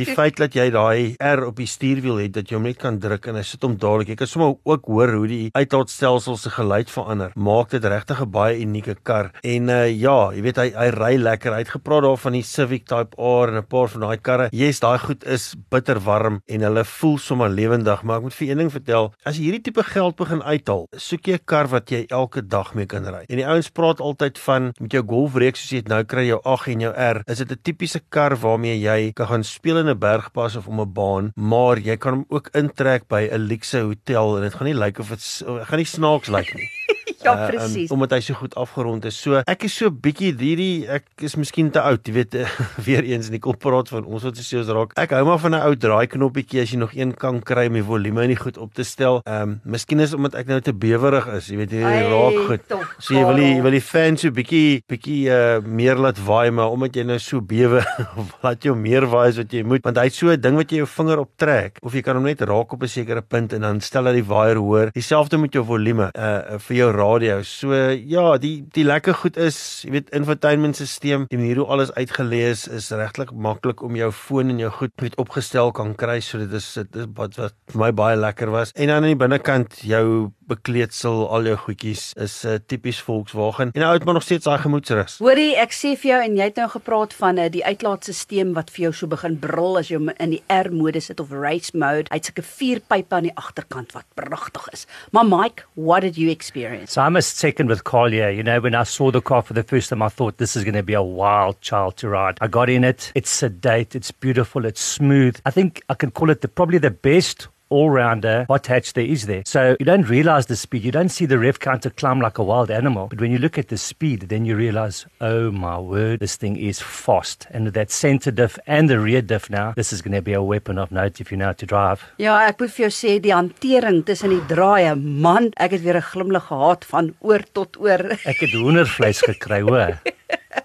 Die 0.00 0.06
feit 0.06 0.38
dat 0.40 0.54
jy 0.56 0.70
daai 0.72 1.14
R 1.20 1.42
op 1.44 1.58
die 1.60 1.68
stuurwiel 1.68 2.22
het 2.22 2.32
dat 2.32 2.50
jy 2.50 2.56
hom 2.56 2.64
net 2.68 2.78
kan 2.80 2.98
druk 3.02 3.26
en 3.28 3.36
hy 3.36 3.42
sit 3.44 3.62
hom 3.66 3.76
dadelik. 3.76 4.12
Jy 4.12 4.18
kan 4.22 4.30
sommer 4.30 4.54
ook 4.64 4.86
hoor 4.88 5.12
hoe 5.18 5.26
die 5.28 5.50
uitlaatstelsel 5.52 6.38
se 6.40 6.52
geluid 6.54 6.90
verander. 6.92 7.34
Maak 7.36 7.70
dit 7.74 7.84
regtig 7.84 8.20
'n 8.22 8.30
baie 8.30 8.60
unieke 8.60 8.96
kar. 9.02 9.30
En 9.42 9.68
uh 9.68 9.88
ja, 9.90 10.32
jy 10.32 10.42
weet 10.42 10.56
hy 10.56 10.68
hy 10.72 10.88
ry 10.96 11.14
lekker. 11.16 11.52
Hy 11.52 11.58
het 11.64 11.74
gepraat 11.76 12.02
daarvan 12.02 12.32
die 12.32 12.42
Civic 12.42 12.86
Type 12.86 13.16
R 13.16 13.48
en 13.48 13.60
'n 13.60 13.66
paar 13.66 13.88
van 13.88 14.00
daai 14.00 14.16
karre. 14.16 14.48
Yes, 14.52 14.80
daai 14.80 14.98
goed 14.98 15.24
is 15.24 15.54
bitter 15.70 16.00
warm 16.00 16.40
en 16.46 16.60
hulle 16.60 16.84
voel 16.84 17.18
sommer 17.18 17.50
lewendig, 17.50 18.02
maar 18.02 18.16
ek 18.16 18.22
moet 18.22 18.34
vir 18.34 18.48
een 18.48 18.58
ding 18.58 18.72
vertel. 18.72 19.12
As 19.24 19.36
jy 19.36 19.44
hierdie 19.44 19.62
tipe 19.62 19.82
geld 19.82 20.16
begin 20.16 20.42
uithaal, 20.42 20.86
soek 20.96 21.26
jy 21.26 21.34
'n 21.34 21.44
kar 21.44 21.68
wat 21.68 21.90
jy 21.90 22.06
elke 22.08 22.42
dag 22.46 22.74
mee 22.74 22.86
kan 22.86 23.04
ry. 23.04 23.24
En 23.28 23.36
die 23.36 23.46
ouens 23.46 23.68
praat 23.68 24.00
altyd 24.00 24.38
van 24.38 24.72
met 24.80 24.92
jou 24.92 25.04
Golf 25.06 25.34
reeks 25.34 25.60
soos 25.60 25.70
jy 25.70 25.82
dit 25.82 25.88
nou 25.88 26.04
kry 26.04 26.26
jou 26.26 26.40
8 26.44 26.68
en 26.68 26.80
jou 26.80 26.92
R, 26.92 27.22
is 27.26 27.38
dit 27.38 27.50
'n 27.50 27.60
tipiese 27.62 28.00
kar 28.08 28.36
waarmee 28.36 28.80
jy 28.80 29.12
kan 29.12 29.26
gaan 29.26 29.44
speel 29.60 29.80
in 29.82 29.92
'n 29.92 29.98
bergpas 30.00 30.56
of 30.56 30.66
om 30.66 30.80
'n 30.80 30.92
baan, 30.92 31.32
maar 31.36 31.76
jy 31.78 31.96
kan 31.96 32.12
hom 32.14 32.24
ook 32.28 32.48
intrek 32.56 33.08
by 33.08 33.28
'n 33.28 33.46
luxe 33.50 33.78
hotel 33.78 34.36
en 34.36 34.42
dit 34.42 34.54
gaan 34.54 34.66
nie 34.66 34.80
lyk 34.84 34.98
of 34.98 35.08
dit 35.08 35.24
gaan 35.68 35.78
nie 35.78 35.84
snaaks 35.96 36.28
lyk 36.28 36.54
nie. 36.54 36.79
Ja, 37.24 37.34
uh, 37.34 37.48
presies. 37.50 37.90
Um, 37.90 37.98
omdat 37.98 38.14
hy 38.16 38.20
so 38.24 38.34
goed 38.38 38.54
afgerond 38.56 39.04
is. 39.04 39.18
So 39.20 39.42
ek 39.44 39.66
is 39.68 39.74
so 39.76 39.92
bietjie 39.92 40.32
hierdie 40.40 40.86
ek 40.88 41.04
is 41.26 41.36
miskien 41.36 41.68
te 41.72 41.82
oud, 41.84 42.00
jy 42.08 42.14
weet, 42.16 42.36
weer 42.86 43.04
eens 43.04 43.28
in 43.28 43.36
die 43.36 43.42
kop 43.42 43.60
praat 43.60 43.90
van 43.92 44.06
ons 44.08 44.24
wat 44.24 44.40
seus 44.40 44.70
raak. 44.72 44.94
Ek 45.00 45.12
hou 45.16 45.22
maar 45.28 45.40
van 45.42 45.54
'n 45.58 45.62
ou 45.68 45.74
draai 45.76 46.08
knoppietjie 46.08 46.62
as 46.62 46.72
jy 46.72 46.80
nog 46.80 46.94
een 46.96 47.12
kan 47.12 47.42
kry 47.44 47.66
om 47.68 47.76
die 47.76 47.84
volume 47.84 48.26
nie 48.30 48.38
goed 48.40 48.56
op 48.58 48.72
te 48.74 48.84
stel. 48.88 49.20
Ehm, 49.26 49.42
um, 49.42 49.60
miskien 49.64 50.00
is 50.00 50.14
omdat 50.16 50.34
ek 50.40 50.48
nou 50.48 50.60
te 50.64 50.72
bewerig 50.72 51.26
is, 51.36 51.50
jy 51.52 51.60
weet, 51.60 51.74
hierdie 51.76 52.08
raak 52.08 52.38
goed. 52.48 52.66
Top, 52.68 52.88
so 52.98 53.14
jy 53.14 53.24
wil 53.26 53.38
jy 53.42 53.62
wil 53.62 53.76
die 53.76 53.84
fan 53.84 54.16
so 54.16 54.30
bietjie 54.30 54.80
bietjie 54.88 55.20
uh 55.28 55.60
meer 55.60 55.96
laat 56.00 56.18
waai, 56.24 56.50
maar 56.50 56.72
omdat 56.72 56.96
jy 56.96 57.04
nou 57.04 57.18
so 57.18 57.40
bewe, 57.40 57.84
laat 58.44 58.64
jy 58.64 58.72
meer 58.72 59.04
waai 59.06 59.28
as 59.28 59.36
wat 59.36 59.52
jy 59.52 59.62
moet, 59.62 59.84
want 59.84 60.00
hy't 60.00 60.14
so 60.14 60.32
'n 60.32 60.40
ding 60.40 60.56
wat 60.56 60.72
jy 60.72 60.80
jou 60.80 60.88
vinger 60.88 61.20
op 61.20 61.30
trek 61.36 61.78
of 61.82 61.92
jy 61.92 62.02
kan 62.02 62.16
hom 62.16 62.24
net 62.24 62.40
raak 62.40 62.72
op 62.72 62.82
'n 62.82 62.88
sekere 62.88 63.22
punt 63.22 63.52
en 63.52 63.60
dan 63.60 63.80
stel 63.80 64.06
hy 64.06 64.20
die 64.22 64.28
waier 64.28 64.56
hoor. 64.56 64.90
Dieselfde 64.94 65.38
met 65.38 65.52
jou 65.52 65.64
volume 65.64 66.10
uh 66.16 66.58
vir 66.58 66.76
jou 66.76 66.90
raak 66.90 67.10
radio. 67.20 67.42
So 67.42 67.74
ja, 67.74 68.38
die 68.38 68.64
die 68.72 68.84
lekker 68.84 69.14
goed 69.14 69.36
is, 69.40 69.82
jy 69.84 69.94
weet, 69.94 70.10
infotainmentstelsel, 70.16 71.26
die 71.30 71.38
manier 71.38 71.62
hoe 71.62 71.68
alles 71.72 71.92
uitgelees 71.96 72.66
is 72.68 72.90
regtig 72.90 73.32
maklik 73.32 73.82
om 73.82 73.96
jou 73.98 74.10
foon 74.12 74.52
en 74.52 74.60
jou 74.62 74.70
goed 74.80 74.94
weet 75.02 75.16
opgestel 75.20 75.72
kan 75.76 75.94
kry. 75.94 76.20
So 76.24 76.40
dit 76.42 76.52
is 76.56 76.68
dit 76.78 77.02
is 77.04 77.08
wat 77.16 77.36
wat 77.40 77.56
vir 77.72 77.82
my 77.84 77.92
baie 77.96 78.18
lekker 78.18 78.50
was. 78.50 78.74
En 78.74 78.88
dan 78.90 79.02
aan 79.02 79.12
die 79.12 79.20
binnekant 79.20 79.80
jou 79.86 80.30
bekleedsel, 80.50 81.22
al 81.30 81.48
jou 81.50 81.56
goedjies 81.66 82.12
is 82.18 82.34
'n 82.44 82.48
uh, 82.48 82.58
tipies 82.66 83.00
Volkswagen. 83.06 83.70
En 83.72 83.80
nou 83.80 83.92
het 83.94 84.04
maar 84.04 84.14
nog 84.14 84.26
steeds 84.26 84.44
daai 84.44 84.58
gemoedsrus. 84.58 85.18
Hoorie, 85.18 85.54
ek 85.56 85.72
sê 85.72 85.94
vir 85.96 86.10
jou 86.10 86.20
en 86.22 86.36
jy 86.36 86.48
het 86.50 86.56
nou 86.56 86.68
gepraat 86.68 87.14
van 87.14 87.38
uh, 87.38 87.48
die 87.50 87.64
uitlaatstelsel 87.64 88.54
wat 88.54 88.70
vir 88.70 88.82
jou 88.88 88.92
so 88.92 89.06
begin 89.06 89.38
brul 89.38 89.78
as 89.78 89.88
jy 89.88 90.00
in 90.18 90.30
die 90.30 90.42
R 90.48 90.70
modus 90.72 91.10
sit 91.10 91.20
of 91.20 91.32
race 91.32 91.72
mode. 91.74 92.08
Hy't 92.10 92.28
sulke 92.28 92.42
vier 92.42 92.80
pype 92.80 93.14
aan 93.14 93.28
die 93.28 93.36
agterkant 93.36 93.92
wat 93.92 94.06
pragtig 94.14 94.68
is. 94.72 94.86
Maar 95.12 95.26
Mike, 95.26 95.64
what 95.74 96.02
did 96.02 96.16
you 96.16 96.30
experience? 96.30 96.92
So 96.92 97.02
I'm 97.02 97.16
a 97.16 97.22
second 97.22 97.68
with 97.68 97.84
Collier. 97.84 98.30
You 98.30 98.42
know, 98.42 98.60
when 98.60 98.74
I 98.74 98.84
saw 98.84 99.10
the 99.10 99.20
car 99.20 99.42
for 99.42 99.54
the 99.54 99.62
first 99.62 99.88
time, 99.88 100.02
I 100.02 100.08
thought 100.08 100.38
this 100.38 100.56
is 100.56 100.64
going 100.64 100.76
to 100.76 100.82
be 100.82 100.94
a 100.94 101.02
wild 101.02 101.60
child 101.60 101.96
to 101.98 102.08
ride. 102.08 102.38
I 102.40 102.48
got 102.48 102.68
in 102.68 102.84
it. 102.84 103.12
It's 103.14 103.30
sedate. 103.30 103.94
It's 103.94 104.10
beautiful. 104.10 104.64
It's 104.64 104.80
smooth. 104.80 105.40
I 105.44 105.50
think 105.50 105.82
I 105.88 105.94
can 105.94 106.10
call 106.10 106.30
it 106.30 106.40
the, 106.40 106.48
probably 106.48 106.78
the 106.78 106.90
best 106.90 107.48
all-rounder 107.70 108.46
hot 108.48 108.66
hatch 108.66 108.92
there 108.92 109.04
is 109.04 109.26
there. 109.26 109.42
So 109.46 109.76
you 109.78 109.86
don't 109.86 110.08
realize 110.08 110.46
the 110.46 110.56
speed. 110.56 110.84
You 110.84 110.92
don't 110.92 111.08
see 111.08 111.26
the 111.26 111.38
rev 111.38 111.60
counter 111.60 111.90
climb 111.90 112.20
like 112.20 112.38
a 112.38 112.42
wild 112.42 112.70
animal. 112.70 113.06
But 113.08 113.20
when 113.20 113.30
you 113.30 113.38
look 113.38 113.58
at 113.58 113.68
the 113.68 113.78
speed, 113.78 114.28
then 114.28 114.44
you 114.44 114.56
realize, 114.56 115.06
oh 115.20 115.50
my 115.50 115.78
word, 115.78 116.20
this 116.20 116.36
thing 116.36 116.56
is 116.56 116.80
fast. 116.80 117.46
And 117.50 117.68
that 117.68 117.90
center 117.90 118.30
diff 118.30 118.58
and 118.66 118.90
the 118.90 118.98
rear 119.00 119.22
diff 119.22 119.48
now, 119.48 119.72
this 119.76 119.92
is 119.92 120.02
going 120.02 120.14
to 120.14 120.22
be 120.22 120.32
a 120.32 120.42
weapon 120.42 120.78
of 120.78 120.90
note 120.90 121.20
if 121.20 121.30
you 121.30 121.36
know 121.36 121.46
how 121.46 121.52
to 121.52 121.66
drive. 121.66 122.04
Ja, 122.18 122.36
ek 122.48 122.60
moet 122.60 122.74
vir 122.74 122.88
jou 122.88 122.92
sê 122.94 123.16
die 123.22 123.34
hantering 123.34 124.02
tussen 124.08 124.34
die 124.34 124.42
draaie, 124.50 124.94
man, 124.98 125.50
ek 125.56 125.78
het 125.78 125.84
weer 125.86 126.00
'n 126.00 126.08
glimlag 126.12 126.48
gehad 126.50 126.84
van 126.84 127.14
oor 127.20 127.42
tot 127.52 127.78
oor. 127.80 128.02
Ek 128.26 128.40
het 128.44 128.52
hoendervleis 128.52 129.22
gekry, 129.22 129.62
hoor. 129.62 130.00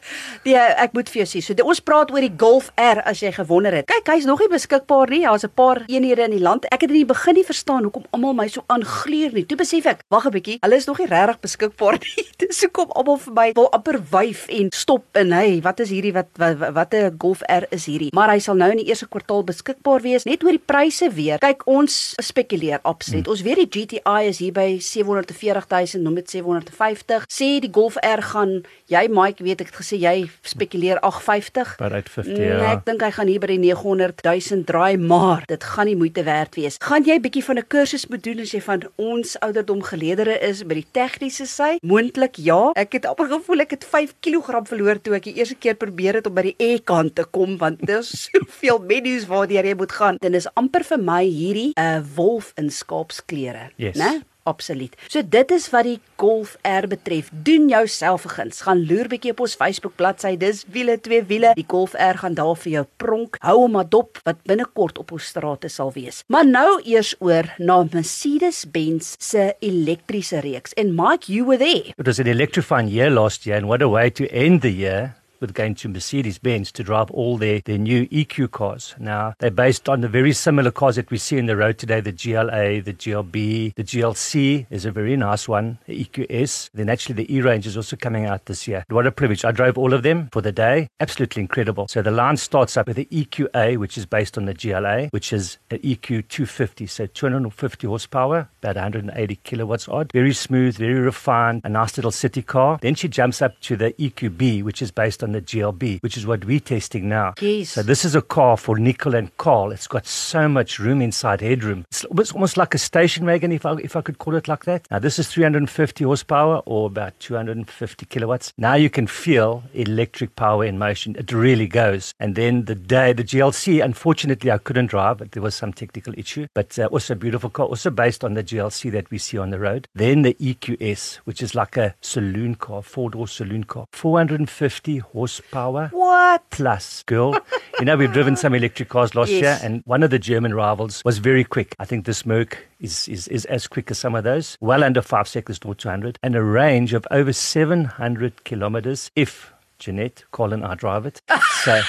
Die 0.46 0.56
ek 0.56 0.94
moet 0.94 1.10
vir 1.10 1.24
jou 1.24 1.28
sê, 1.30 1.42
so 1.44 1.54
die, 1.58 1.66
ons 1.66 1.82
praat 1.82 2.12
oor 2.14 2.22
die 2.22 2.34
Golf 2.38 2.72
R 2.80 3.02
as 3.06 3.22
jy 3.24 3.32
gewonder 3.36 3.74
het. 3.74 3.88
Kyk, 3.90 4.12
hy's 4.14 4.28
nog 4.30 4.40
nie 4.44 4.50
beskikbaar 4.52 5.10
nie. 5.10 5.24
Daar's 5.26 5.46
'n 5.46 5.54
paar 5.56 5.84
eenhede 5.88 6.24
in 6.26 6.32
die 6.32 6.44
land. 6.44 6.66
Ek 6.72 6.82
het 6.82 6.90
in 6.90 7.02
die 7.02 7.06
begin 7.06 7.36
nie 7.36 7.44
verstaan 7.44 7.84
hoekom 7.84 8.06
almal 8.12 8.34
my 8.34 8.48
so 8.48 8.64
aangleer 8.68 9.34
nie. 9.34 9.46
Toe 9.46 9.58
besef 9.58 9.86
ek, 9.86 10.02
wag 10.10 10.26
'n 10.26 10.32
bietjie, 10.32 10.58
hulle 10.62 10.76
is 10.76 10.86
nog 10.86 11.00
nie 11.00 11.08
regtig 11.08 11.40
beskikbaar 11.40 12.00
nie. 12.06 12.26
Dis 12.38 12.62
hoekom 12.62 12.92
almal 12.92 13.18
vir 13.18 13.34
my 13.34 13.52
wil 13.56 13.72
amper 13.72 14.00
wyf 14.12 14.48
en 14.48 14.70
stop 14.72 15.04
en 15.14 15.32
hey, 15.32 15.62
wat 15.62 15.80
is 15.80 15.90
hierdie 15.90 16.14
wat 16.14 16.28
wat 16.38 16.94
'n 16.94 17.16
Golf 17.18 17.42
R 17.48 17.66
is 17.72 17.86
hierdie? 17.86 18.14
Maar 18.14 18.30
hy 18.30 18.40
sal 18.40 18.56
nou 18.56 18.72
in 18.72 18.78
die 18.78 18.88
eerste 18.88 19.08
kwartaal 19.08 19.44
beskikbaar 19.44 20.02
wees. 20.02 20.24
Net 20.26 20.44
oor 20.44 20.52
die 20.52 20.66
pryse 20.66 21.10
weer. 21.10 21.38
Kyk, 21.40 21.66
ons 21.68 22.16
spekuleer 22.22 22.80
absoluut. 22.84 23.26
Hmm. 23.26 23.32
Ons 23.32 23.42
weet 23.42 23.56
die 23.56 23.70
GTI 23.70 24.28
is 24.28 24.40
hier 24.40 24.54
by 24.54 24.78
740 24.80 25.66
000, 25.70 26.04
noem 26.04 26.16
dit 26.16 26.30
750. 26.30 27.26
Sê 27.32 27.60
die 27.60 27.72
Golf 27.72 27.98
R 28.02 28.22
gaan 28.22 28.64
jy 28.92 29.08
Mike 29.10 29.44
weet 29.44 29.62
ek 29.62 29.72
het 29.72 29.80
gesê 29.82 29.95
jy 29.98 30.30
spekuleer 30.46 31.00
850. 31.00 31.76
By 31.80 31.90
850 32.02 32.38
nee, 32.38 32.50
ja. 32.50 32.72
Ek 32.76 32.86
dink 32.88 33.04
hy 33.06 33.12
gaan 33.16 33.32
hier 33.32 33.44
by 33.44 33.50
die 33.52 33.60
900 33.64 34.24
000 34.26 34.66
draai, 34.70 34.98
maar 35.02 35.46
dit 35.50 35.64
gaan 35.64 35.90
nie 35.90 35.98
moeite 36.00 36.26
werd 36.28 36.56
wees. 36.60 36.80
Gaan 36.84 37.08
jy 37.08 37.18
bietjie 37.24 37.44
van 37.46 37.60
'n 37.60 37.68
kursus 37.68 38.08
moet 38.12 38.24
doen 38.24 38.40
as 38.40 38.54
jy 38.54 38.62
van 38.62 38.84
ons 38.98 39.36
ouderdom 39.40 39.82
geleedere 39.84 40.38
is 40.42 40.64
by 40.64 40.82
die 40.82 40.88
tegniese 40.92 41.48
sy? 41.48 41.78
Moontlik 41.82 42.38
ja. 42.38 42.72
Ek 42.76 42.94
het 42.94 43.06
amper 43.06 43.30
gevoel 43.32 43.66
ek 43.66 43.72
het 43.72 43.84
5 43.84 44.16
kg 44.22 44.66
verloor 44.68 45.02
toe 45.02 45.16
ek 45.16 45.24
die 45.30 45.38
eerste 45.40 45.56
keer 45.56 45.76
probeer 45.76 46.20
het 46.20 46.28
om 46.28 46.36
by 46.36 46.52
die 46.52 46.56
E-kant 46.60 47.16
te 47.16 47.24
kom 47.24 47.58
want 47.58 47.82
daar's 47.86 48.12
soveel 48.28 48.80
menus 48.80 49.28
waardeur 49.28 49.66
jy 49.66 49.76
moet 49.76 49.92
gaan. 49.92 50.18
Dit 50.22 50.34
is 50.34 50.48
amper 50.56 50.84
vir 50.84 51.00
my 51.00 51.24
hierdie 51.24 51.72
'n 51.76 51.82
uh, 51.82 52.02
wolf 52.16 52.54
in 52.58 52.70
skaapsklere, 52.70 53.72
yes. 53.78 53.98
né? 53.98 54.24
Absoluut. 54.46 54.94
So 55.10 55.24
dit 55.26 55.52
is 55.52 55.66
wat 55.74 55.88
die 55.88 55.98
Golf 56.22 56.54
R 56.62 56.86
betref. 56.88 57.32
Doen 57.34 57.68
jouself 57.68 58.26
'n 58.26 58.30
guns. 58.30 58.62
Gaan 58.62 58.86
loer 58.86 59.08
bietjie 59.08 59.32
op 59.32 59.40
ons 59.40 59.56
Facebook 59.56 59.96
bladsy. 59.96 60.38
Dis 60.38 60.64
wiele 60.70 61.00
twee 61.02 61.24
wiele. 61.24 61.52
Die 61.56 61.66
Golf 61.68 61.94
R 61.94 62.18
gaan 62.18 62.34
daar 62.34 62.56
vir 62.56 62.72
jou 62.72 62.86
pronk. 62.98 63.38
Hou 63.40 63.58
hom 63.58 63.72
maar 63.72 63.90
dop 63.90 64.20
wat 64.24 64.44
binnekort 64.44 64.98
op 64.98 65.12
ons 65.12 65.26
strate 65.26 65.68
sal 65.68 65.92
wees. 65.94 66.24
Maar 66.28 66.46
nou 66.46 66.82
eers 66.84 67.16
oor 67.20 67.54
na 67.58 67.84
Mercedes-Benz 67.92 69.16
se 69.18 69.56
elektriese 69.60 70.40
reeks. 70.40 70.74
En 70.74 70.96
Mike, 70.96 71.32
you 71.34 71.46
were 71.46 71.58
there. 71.58 71.94
It 71.98 72.06
was 72.06 72.20
an 72.20 72.28
electrifying 72.28 72.90
year 72.90 73.10
last 73.10 73.46
year 73.46 73.58
and 73.58 73.66
what 73.66 73.82
a 73.82 73.90
way 73.90 74.12
to 74.12 74.26
end 74.26 74.62
the 74.62 74.76
year 74.76 75.16
with 75.40 75.54
going 75.54 75.76
to 75.76 75.90
Mercedes 75.90 76.38
Benz 76.38 76.72
to 76.74 76.84
drive 76.84 77.12
all 77.12 77.38
their, 77.38 77.62
their 77.62 77.78
new 77.78 78.08
EQ 78.08 78.52
cars. 78.52 78.96
Now, 79.00 79.34
they're 79.40 79.52
based 79.52 79.90
on 79.90 80.02
the 80.02 80.08
very 80.08 80.34
similar 80.34 80.72
cars 80.72 80.96
that 80.96 81.12
we 81.12 81.18
see 81.18 81.38
in 81.38 81.46
the 81.46 81.56
road 81.56 81.78
today 81.78 82.02
the 82.02 82.12
GLA, 82.12 82.82
the 82.82 82.94
GLB, 82.94 83.74
the 83.76 83.84
GLC 83.84 84.68
is 84.70 84.86
a 84.86 84.92
very 84.92 85.16
nice 85.18 85.48
one, 85.48 85.80
the 85.86 86.06
EQS. 86.06 86.70
Then, 86.74 86.90
actually, 86.90 87.16
the 87.16 87.34
E 87.34 87.42
range 87.42 87.68
is 87.68 87.78
also 87.78 87.96
coming 87.96 88.26
out 88.26 88.46
this 88.46 88.68
year. 88.68 88.84
What 88.90 89.08
a 89.08 89.12
privilege. 89.12 89.46
I 89.46 89.52
drove 89.52 89.78
all 89.78 89.94
of 89.94 90.04
them 90.04 90.30
for 90.32 90.42
the 90.42 90.52
day. 90.52 90.88
Absolutely 91.00 91.42
incredible. 91.42 91.88
So, 91.88 92.02
the 92.02 92.12
line 92.12 92.38
starts 92.38 92.78
up 92.78 92.88
with 92.88 92.98
the 92.98 93.06
EQA, 93.06 93.78
which 93.78 93.98
is 93.98 94.06
based 94.06 94.38
on 94.38 94.46
the 94.46 94.54
GLA, 94.54 95.08
which 95.08 95.34
is 95.34 95.58
an 95.72 95.80
EQ 95.80 96.28
250, 96.28 96.88
so 96.88 97.06
250 97.06 97.88
horsepower, 97.88 98.50
about 98.62 98.76
180 98.76 99.36
kilowatts 99.44 99.88
odd. 99.88 100.12
Very 100.14 100.34
smooth, 100.34 100.78
very 100.78 101.00
refined, 101.00 101.62
a 101.64 101.70
nice 101.70 101.98
little 101.98 102.12
city 102.12 102.42
car. 102.42 102.80
Then 102.82 102.96
she 102.96 103.08
jumps 103.08 103.42
up 103.42 103.60
to 103.62 103.76
the 103.76 103.92
EQB, 103.94 104.64
which 104.64 104.82
is 104.82 104.92
based 104.92 105.24
on 105.24 105.35
the 105.36 105.42
GLB, 105.42 106.02
which 106.02 106.18
is 106.18 106.26
what 106.26 106.46
we're 106.46 106.60
testing 106.60 107.10
now. 107.10 107.34
Yes. 107.42 107.70
So 107.70 107.84
this 107.84 108.06
is 108.06 108.16
a 108.16 108.22
car 108.22 108.58
for 108.58 108.80
Nicole 108.80 109.16
and 109.16 109.36
Carl. 109.38 109.72
It's 109.72 109.88
got 109.88 110.08
so 110.08 110.48
much 110.48 110.80
room 110.80 111.02
inside, 111.02 111.42
headroom. 111.42 111.86
It's 111.92 112.32
almost 112.32 112.58
like 112.58 112.74
a 112.74 112.78
station 112.78 113.26
wagon, 113.26 113.52
if 113.52 113.66
I, 113.66 113.74
if 113.74 113.96
I 113.96 114.02
could 114.02 114.18
call 114.18 114.36
it 114.36 114.48
like 114.48 114.66
that. 114.66 114.88
Now 114.90 115.00
this 115.00 115.20
is 115.20 115.28
350 115.28 116.04
horsepower 116.06 116.62
or 116.66 116.88
about 116.88 117.20
250 117.20 118.06
kilowatts. 118.06 118.54
Now 118.58 118.76
you 118.76 118.90
can 118.90 119.08
feel 119.08 119.64
electric 119.74 120.36
power 120.36 120.64
in 120.64 120.78
motion. 120.78 121.16
It 121.18 121.32
really 121.32 121.68
goes. 121.68 122.14
And 122.20 122.36
then 122.36 122.66
the 122.66 122.76
day, 122.76 123.12
the 123.14 123.24
GLC, 123.24 123.84
unfortunately 123.84 124.52
I 124.52 124.58
couldn't 124.58 124.88
drive, 124.88 125.18
but 125.18 125.34
there 125.34 125.44
was 125.44 125.56
some 125.56 125.74
technical 125.74 126.14
issue, 126.18 126.48
but 126.54 126.80
uh, 126.80 126.86
also 126.86 127.14
a 127.14 127.18
beautiful 127.18 127.50
car, 127.50 127.66
also 127.66 127.90
based 127.90 128.24
on 128.24 128.36
the 128.36 128.44
GLC 128.44 128.92
that 128.92 129.12
we 129.12 129.18
see 129.18 129.38
on 129.38 129.50
the 129.50 129.60
road. 129.60 129.88
Then 129.94 130.22
the 130.22 130.36
EQS, 130.36 131.16
which 131.26 131.42
is 131.42 131.56
like 131.56 131.76
a 131.76 131.96
saloon 132.02 132.56
car, 132.56 132.82
four-door 132.82 133.28
saloon 133.28 133.66
car, 133.66 133.88
450 133.92 135.00
horsepower. 135.16 135.88
What? 135.94 136.44
Plus, 136.50 137.02
girl. 137.04 137.36
you 137.80 137.86
know, 137.86 137.96
we've 137.96 138.12
driven 138.12 138.36
some 138.36 138.54
electric 138.54 138.90
cars 138.90 139.16
last 139.16 139.32
Yes. 139.32 139.42
year, 139.42 139.60
and 139.64 139.82
one 139.86 140.04
of 140.04 140.10
the 140.10 140.20
German 140.20 140.54
rivals 140.54 141.02
was 141.06 141.18
very 141.20 141.44
quick. 141.46 141.74
I 141.80 141.86
think 141.86 142.06
this 142.06 142.26
Merc 142.26 142.58
is, 142.82 143.08
is, 143.08 143.28
is 143.30 143.46
as 143.46 143.66
quick 143.68 143.90
as 143.90 143.98
some 143.98 144.14
of 144.14 144.24
those. 144.26 144.58
Well 144.60 144.84
under 144.84 145.02
five 145.02 145.28
seconds, 145.28 145.60
0 145.64 145.74
to 145.76 145.88
100, 145.88 146.20
and 146.22 146.36
a 146.36 146.44
range 146.44 146.94
of 146.94 147.08
over 147.12 147.32
700 147.34 148.44
kilometers 148.44 149.10
if 149.16 149.54
Jeanette, 149.80 150.24
Colin, 150.32 150.64
I 150.64 150.76
drive 150.76 151.06
it. 151.06 151.22
So. 151.64 151.82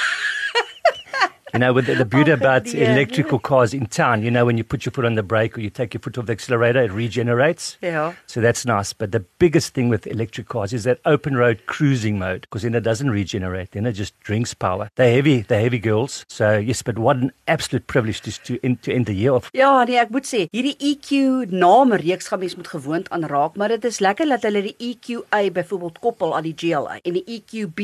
You 1.57 1.61
know, 1.61 1.73
with 1.73 1.87
the, 1.87 1.95
the 1.95 2.05
beauty 2.17 2.33
Oh, 2.33 2.35
about 2.35 2.65
dear. 2.65 2.91
electrical 2.91 3.39
cars 3.39 3.73
in 3.73 3.87
town, 3.87 4.23
you 4.23 4.31
know, 4.31 4.45
when 4.45 4.59
you 4.59 4.65
put 4.65 4.85
your 4.85 4.93
foot 4.93 5.07
on 5.07 5.15
the 5.15 5.23
brake 5.23 5.57
or 5.57 5.63
you 5.63 5.71
take 5.71 5.95
your 5.95 6.03
foot 6.03 6.19
off 6.19 6.27
the 6.27 6.33
accelerator, 6.33 6.83
it 6.83 6.93
regenerates. 6.93 7.79
Ja. 7.81 8.13
So 8.27 8.43
that's 8.43 8.67
nice. 8.67 8.93
But 8.93 9.13
the 9.13 9.21
biggest 9.39 9.73
thing 9.73 9.89
with 9.89 10.07
electric 10.07 10.49
cars 10.49 10.75
is 10.75 10.85
that 10.85 10.99
open 11.07 11.35
road 11.35 11.65
cruising 11.65 12.19
mode, 12.19 12.43
because 12.43 12.61
then 12.61 12.75
it 12.75 12.83
doesn't 12.83 13.09
regenerate, 13.11 13.71
then 13.73 13.87
it 13.87 13.93
just 13.93 14.13
drinks 14.21 14.53
power. 14.53 14.91
They're 14.97 15.15
heavy, 15.15 15.41
they're 15.49 15.63
heavy 15.63 15.79
girls. 15.79 16.27
So 16.29 16.59
yes, 16.59 16.83
but 16.83 16.99
what 16.99 17.17
an 17.17 17.33
absolute 17.49 17.87
privilege 17.87 18.21
to 18.23 18.33
to 18.45 18.59
end, 18.63 18.83
to 18.83 18.93
end 18.93 19.07
the 19.07 19.15
year 19.15 19.33
off. 19.33 19.49
Ja, 19.57 19.85
nee, 19.89 19.97
ek 19.97 20.13
moet 20.13 20.29
sê, 20.29 20.45
hierdie 20.53 20.77
EQ 20.93 21.49
naamreeks 21.57 22.29
gaan 22.29 22.45
mens 22.45 22.57
moet 22.61 22.69
gewoond 22.69 23.09
aan 23.11 23.25
raak, 23.33 23.57
maar 23.57 23.73
dit 23.73 23.85
is 23.89 24.03
lekker 24.05 24.29
dat 24.29 24.45
hulle 24.45 24.61
die 24.69 24.77
EQA 24.93 25.47
byvoorbeeld 25.57 25.99
koppel 26.05 26.37
aan 26.37 26.45
die 26.51 26.55
GLA 26.57 26.99
en 27.03 27.17
die 27.17 27.25
EQB 27.39 27.81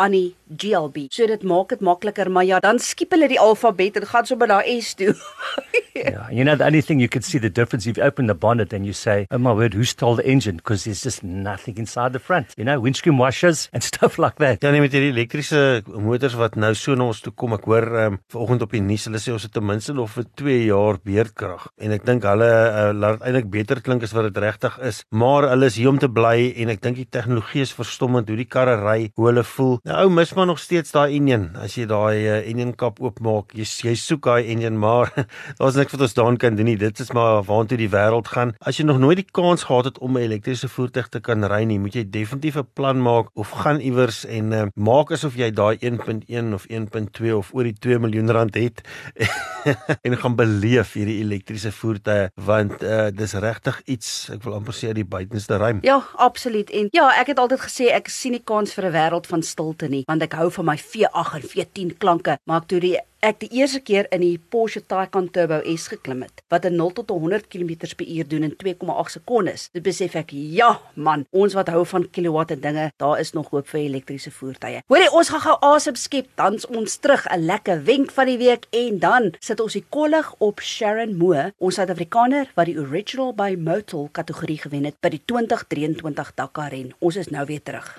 aan 0.00 0.16
die 0.16 0.28
GLB. 0.56 1.06
So 1.12 1.28
dit 1.28 1.44
maak 1.46 1.74
dit 1.74 1.84
makliker, 1.84 2.30
maar 2.32 2.48
ja, 2.48 2.58
dan 2.64 2.80
skiep 2.82 3.12
hulle 3.14 3.28
die 3.30 3.40
alfabet 3.40 4.00
en 4.00 4.08
gaan 4.10 4.26
sommer 4.26 4.50
na 4.50 4.62
S 4.64 4.94
toe. 4.98 5.14
Yeah. 5.92 6.30
You 6.30 6.44
know, 6.44 6.54
the 6.54 6.64
only 6.64 6.80
thing 6.80 7.00
you 7.00 7.08
can 7.08 7.22
see 7.22 7.38
the 7.38 7.50
difference 7.50 7.86
if 7.86 7.96
you 7.96 8.02
open 8.02 8.26
the 8.26 8.34
bonnet 8.34 8.72
and 8.72 8.86
you 8.86 8.92
say, 8.92 9.26
"Oh 9.30 9.38
my 9.38 9.52
word, 9.52 9.74
who 9.74 9.84
stole 9.84 10.14
the 10.16 10.24
engine?" 10.24 10.56
Because 10.56 10.84
there's 10.84 11.02
just 11.02 11.22
nothing 11.22 11.76
inside 11.76 12.12
the 12.12 12.18
front. 12.18 12.54
You 12.56 12.64
know, 12.64 12.80
windscreen 12.80 13.18
washers 13.18 13.68
and 13.72 13.82
stuff 13.90 14.18
like 14.18 14.36
that. 14.36 14.62
Ja 14.62 14.70
nee 14.70 14.80
met 14.80 14.94
hierdie 14.94 15.10
elektriese 15.12 15.82
motors 15.90 16.36
wat 16.38 16.56
nou 16.56 16.72
so 16.78 16.94
na 16.94 17.08
ons 17.10 17.20
toe 17.20 17.32
kom. 17.34 17.56
Ek 17.58 17.66
hoor 17.68 17.86
um, 18.04 18.18
vanoggend 18.32 18.64
op 18.64 18.76
die 18.76 18.82
nuus 18.84 19.08
hulle 19.08 19.20
sê 19.20 19.34
ons 19.34 19.44
het 19.44 19.52
ten 19.52 19.66
minste 19.66 19.94
nog 19.96 20.12
vir 20.14 20.28
2 20.40 20.56
jaar 20.68 21.00
beerdkrag. 21.04 21.66
En 21.82 21.92
ek 21.96 22.06
dink 22.06 22.24
hulle 22.30 22.48
uh, 22.48 22.86
laat 22.96 23.26
eintlik 23.26 23.50
beter 23.52 23.82
klink 23.84 24.06
as 24.06 24.14
wat 24.16 24.30
dit 24.30 24.40
regtig 24.46 24.78
is. 24.86 25.02
Maar 25.10 25.50
hulle 25.50 25.68
is 25.68 25.76
hier 25.80 25.90
om 25.90 26.00
te 26.00 26.08
bly 26.08 26.52
en 26.62 26.72
ek 26.76 26.84
dink 26.86 27.02
die 27.02 27.08
tegnologie 27.18 27.66
is 27.66 27.74
verstommend 27.76 28.30
hoe 28.30 28.38
die 28.38 28.48
karre 28.48 28.78
ry, 28.80 29.10
hoe 29.18 29.28
hulle 29.32 29.44
voel. 29.56 29.80
Nou 29.90 30.04
ou 30.06 30.10
mis 30.14 30.30
maar 30.38 30.46
nog 30.46 30.58
steeds 30.62 30.92
daai 30.94 31.16
enjin. 31.16 31.48
As 31.58 31.74
jy 31.74 31.82
daai 31.90 32.22
uh, 32.22 32.34
enjin 32.46 32.76
kap 32.78 33.00
oopmaak, 33.02 33.56
jy 33.58 33.64
jy 33.88 33.96
soek 33.98 34.22
daai 34.28 34.46
enjin 34.52 34.76
maar 34.78 35.10
daar's 35.58 35.74
niks 35.74 35.96
wat 35.96 36.04
ons 36.06 36.14
daan 36.14 36.36
kan 36.38 36.54
doen 36.54 36.68
nie. 36.70 36.76
Dit 36.78 37.00
is 37.02 37.10
maar 37.16 37.40
waartoe 37.48 37.80
die 37.80 37.88
wêreld 37.90 38.30
gaan. 38.30 38.52
As 38.62 38.78
jy 38.78 38.86
nog 38.86 39.00
nooit 39.02 39.18
die 39.18 39.26
kans 39.26 39.64
gehad 39.66 39.88
het 39.88 39.98
om 39.98 40.14
'n 40.14 40.22
elektriese 40.28 40.70
voertuig 40.70 41.08
te 41.10 41.18
kan 41.18 41.42
ry 41.42 41.64
nie, 41.66 41.80
moet 41.82 41.98
jy 41.98 42.04
definitief 42.06 42.54
'n 42.62 42.68
plan 42.78 43.02
maak 43.02 43.34
of 43.34 43.50
gaan 43.50 43.80
iewers 43.80 44.22
en 44.30 44.52
uh, 44.52 44.62
maak 44.78 45.10
asof 45.10 45.34
jy 45.34 45.50
daai 45.50 45.74
1.1 45.82 46.54
of 46.54 46.68
1.2 46.70 47.34
of 47.34 47.50
oor 47.50 47.66
die 47.66 47.74
2 47.74 47.98
miljoen 47.98 48.30
rand 48.30 48.54
het 48.54 48.86
en 50.06 50.16
gaan 50.16 50.36
beleef 50.36 50.94
hierdie 50.94 51.18
elektriese 51.24 51.72
voertuie 51.72 52.30
want 52.38 52.78
uh, 52.82 53.10
dis 53.10 53.34
regtig 53.34 53.82
iets 53.90 54.30
ek 54.30 54.46
wil 54.46 54.54
amper 54.54 54.72
sê 54.72 54.94
uit 54.94 55.02
die 55.02 55.10
buitenste 55.18 55.58
ruim. 55.58 55.82
Ja, 55.82 55.98
absoluut. 56.14 56.70
En 56.70 56.86
ja, 56.94 57.10
ek 57.18 57.34
het 57.34 57.42
altyd 57.42 57.66
gesê 57.66 57.90
ek 57.90 58.06
sien 58.08 58.38
nie 58.38 58.44
kans 58.46 58.70
vir 58.78 58.86
'n 58.86 58.94
wêreld 58.94 59.26
van 59.26 59.42
stilte 59.80 59.92
nie, 59.92 60.04
want 60.08 60.22
ek 60.22 60.36
hou 60.38 60.50
van 60.58 60.68
my 60.72 60.76
V8 60.76 61.38
en 61.38 61.46
V10 61.52 61.96
klanke, 62.00 62.38
maar 62.46 62.62
ek 62.62 62.68
toe 62.70 62.80
die 62.82 62.98
ek 63.20 63.36
die 63.42 63.50
eerste 63.58 63.82
keer 63.84 64.06
in 64.14 64.22
die 64.24 64.38
Porsche 64.40 64.80
Taycan 64.80 65.26
Turbo 65.28 65.58
S 65.68 65.90
geklim 65.92 66.22
het 66.24 66.40
wat 66.48 66.64
'n 66.64 66.76
0 66.76 66.92
tot 66.92 67.10
100 67.10 67.48
km/h 67.48 68.24
doen 68.28 68.42
in 68.44 68.56
2,8 68.56 69.10
sekondes. 69.10 69.68
Dit 69.72 69.82
besef 69.82 70.14
ek, 70.14 70.30
ja 70.32 70.80
man, 70.94 71.26
ons 71.30 71.54
wat 71.54 71.68
hou 71.68 71.84
van 71.84 72.10
kilowatt 72.10 72.50
en 72.50 72.60
dinge, 72.60 72.92
daar 72.96 73.20
is 73.20 73.32
nog 73.32 73.50
hoop 73.50 73.68
vir 73.68 73.80
elektriese 73.80 74.30
voertuie. 74.30 74.82
Hoorie, 74.88 75.12
ons 75.12 75.28
gaan 75.28 75.40
gou 75.40 75.56
asem 75.60 75.94
skep, 75.94 76.26
dan's 76.34 76.66
ons 76.66 76.96
terug, 76.96 77.26
'n 77.28 77.44
lekker 77.44 77.84
wenk 77.84 78.10
van 78.10 78.26
die 78.26 78.38
week 78.38 78.66
en 78.70 78.98
dan 78.98 79.34
sit 79.38 79.60
ons 79.60 79.72
die 79.72 79.84
kollig 79.88 80.34
op 80.38 80.60
Sharon 80.60 81.16
Moore, 81.16 81.52
ons 81.58 81.74
Suid-Afrikaner 81.74 82.48
wat 82.54 82.66
die 82.66 82.78
Original 82.78 83.34
by 83.34 83.54
Motul 83.58 84.08
kategorie 84.12 84.58
gewen 84.58 84.84
het 84.84 84.94
by 85.00 85.08
die 85.08 85.22
2023 85.26 86.34
Dakar 86.34 86.70
ren. 86.70 86.94
Ons 87.00 87.16
is 87.16 87.28
nou 87.28 87.46
weer 87.46 87.62
terug. 87.62 87.98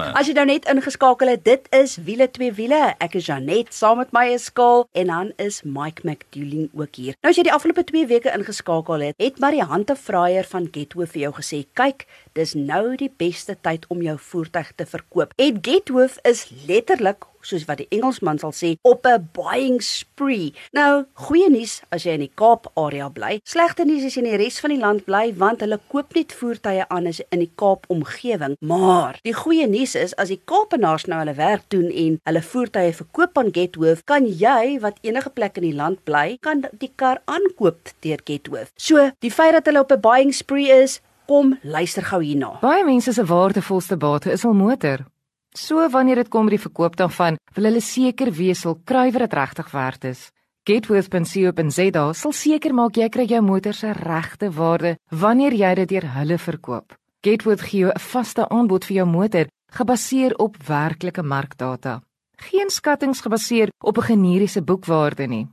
As 0.17 0.27
jy 0.29 0.33
nou 0.37 0.45
net 0.49 0.67
ingeskakel 0.71 1.31
het, 1.33 1.43
dit 1.45 1.67
is 1.77 1.95
wiele 2.05 2.27
twee 2.33 2.53
wiele. 2.57 2.79
Ek 3.03 3.15
is 3.19 3.27
Janet 3.29 3.73
saam 3.75 4.01
met 4.01 4.11
my 4.15 4.25
is 4.33 4.49
Skaal 4.49 4.87
en 4.97 5.11
dan 5.13 5.31
is 5.41 5.61
Mike 5.63 6.05
McDouling 6.07 6.69
ook 6.73 6.97
hier. 6.99 7.17
Nou 7.21 7.31
as 7.31 7.39
jy 7.39 7.45
die 7.47 7.53
afgelope 7.53 7.85
2 7.91 8.09
weke 8.09 8.33
ingeskakel 8.33 9.05
het, 9.07 9.17
het 9.21 9.39
Mariante 9.43 9.95
Fraier 9.95 10.47
van 10.49 10.69
Getwo 10.73 11.05
vir 11.05 11.21
jou 11.27 11.33
gesê, 11.39 11.65
"Kyk, 11.73 12.05
dis 12.33 12.53
nou 12.53 12.95
die 12.95 13.11
beste 13.17 13.55
tyd 13.61 13.85
om 13.89 14.01
jou 14.01 14.17
voertuig 14.17 14.71
te 14.75 14.85
verkoop." 14.85 15.33
En 15.37 15.59
Getwo 15.61 16.07
is 16.23 16.47
letterlik 16.67 17.30
soos 17.41 17.65
wat 17.65 17.77
die 17.81 17.87
Engelsman 17.89 18.39
sal 18.39 18.53
sê, 18.55 18.75
op 18.81 19.05
'n 19.05 19.29
buying 19.33 19.81
spree. 19.81 20.53
Nou, 20.71 21.05
goeie 21.13 21.49
nuus 21.49 21.81
as 21.91 22.03
jy 22.03 22.13
in 22.13 22.25
die 22.25 22.31
Kaap 22.35 22.67
area 22.75 23.09
bly. 23.09 23.39
Slegte 23.43 23.85
nuus 23.85 24.05
as 24.05 24.15
jy 24.15 24.23
in 24.23 24.29
die 24.29 24.43
res 24.43 24.59
van 24.59 24.71
die 24.71 24.79
land 24.79 25.05
bly 25.05 25.33
want 25.37 25.61
hulle 25.61 25.79
koop 25.89 26.15
net 26.15 26.33
voertuie 26.33 26.85
aan 26.87 27.07
as 27.07 27.21
in 27.29 27.39
die 27.39 27.51
Kaap 27.55 27.85
omgewing. 27.89 28.55
Maar 28.59 29.19
die 29.23 29.33
goeie 29.33 29.67
nuus 29.67 29.95
is 29.95 30.15
as 30.15 30.29
die 30.29 30.41
Kaapenaars 30.45 31.05
nou 31.05 31.19
hulle 31.19 31.35
werk 31.35 31.63
doen 31.69 31.89
en 31.91 32.19
hulle 32.23 32.41
voertuie 32.41 32.93
verkoop 32.93 33.37
aan 33.37 33.53
Gethoof, 33.53 34.03
kan 34.05 34.25
jy 34.25 34.79
wat 34.81 34.99
enige 35.01 35.29
plek 35.29 35.57
in 35.57 35.63
die 35.63 35.75
land 35.75 36.03
bly, 36.03 36.37
kan 36.41 36.65
die 36.79 36.91
kar 36.95 37.21
aankoop 37.25 37.93
deur 38.05 38.19
Gethoof. 38.25 38.71
So, 38.75 39.11
die 39.19 39.31
feit 39.31 39.53
dat 39.53 39.65
hulle 39.65 39.79
op 39.79 39.91
'n 39.91 40.01
buying 40.01 40.33
spree 40.33 40.71
is, 40.83 41.01
kom 41.27 41.57
luister 41.63 42.03
gou 42.03 42.21
hierna. 42.23 42.57
Baie 42.61 42.83
mense 42.83 43.13
se 43.13 43.25
waardevolste 43.25 43.97
bate 43.97 44.31
is 44.31 44.43
hul 44.43 44.53
motor. 44.53 45.05
So 45.53 45.89
wanneer 45.89 46.15
dit 46.15 46.29
kom 46.31 46.47
by 46.47 46.55
die 46.55 46.63
verkoop 46.63 46.95
daarvan, 46.95 47.37
wil 47.55 47.67
hulle 47.67 47.81
seker 47.83 48.31
wees 48.31 48.63
hul 48.63 48.77
kruiwer 48.87 49.25
dit 49.25 49.33
regtig 49.33 49.71
werd 49.71 50.05
is. 50.05 50.29
Getworth.co.za 50.63 52.03
sal 52.13 52.33
seker 52.37 52.73
maak 52.73 52.95
jy 52.95 53.09
kry 53.09 53.25
jou 53.27 53.41
motor 53.41 53.73
se 53.73 53.91
regte 53.97 54.51
waarde 54.53 54.95
wanneer 55.09 55.53
jy 55.57 55.73
dit 55.81 55.89
deur 55.89 56.07
hulle 56.15 56.37
verkoop. 56.37 56.95
Getworth 57.21 57.61
gee 57.61 57.81
jou 57.81 57.91
'n 57.91 57.99
vaste 57.99 58.47
aanbod 58.49 58.85
vir 58.85 58.95
jou 58.95 59.05
motor 59.05 59.47
gebaseer 59.71 60.35
op 60.37 60.57
werklike 60.67 61.23
markdata. 61.23 62.01
Geen 62.37 62.69
skattings 62.69 63.21
gebaseer 63.21 63.69
op 63.83 63.97
'n 63.97 64.01
generiese 64.01 64.61
boekwaarde 64.61 65.27
nie. 65.27 65.47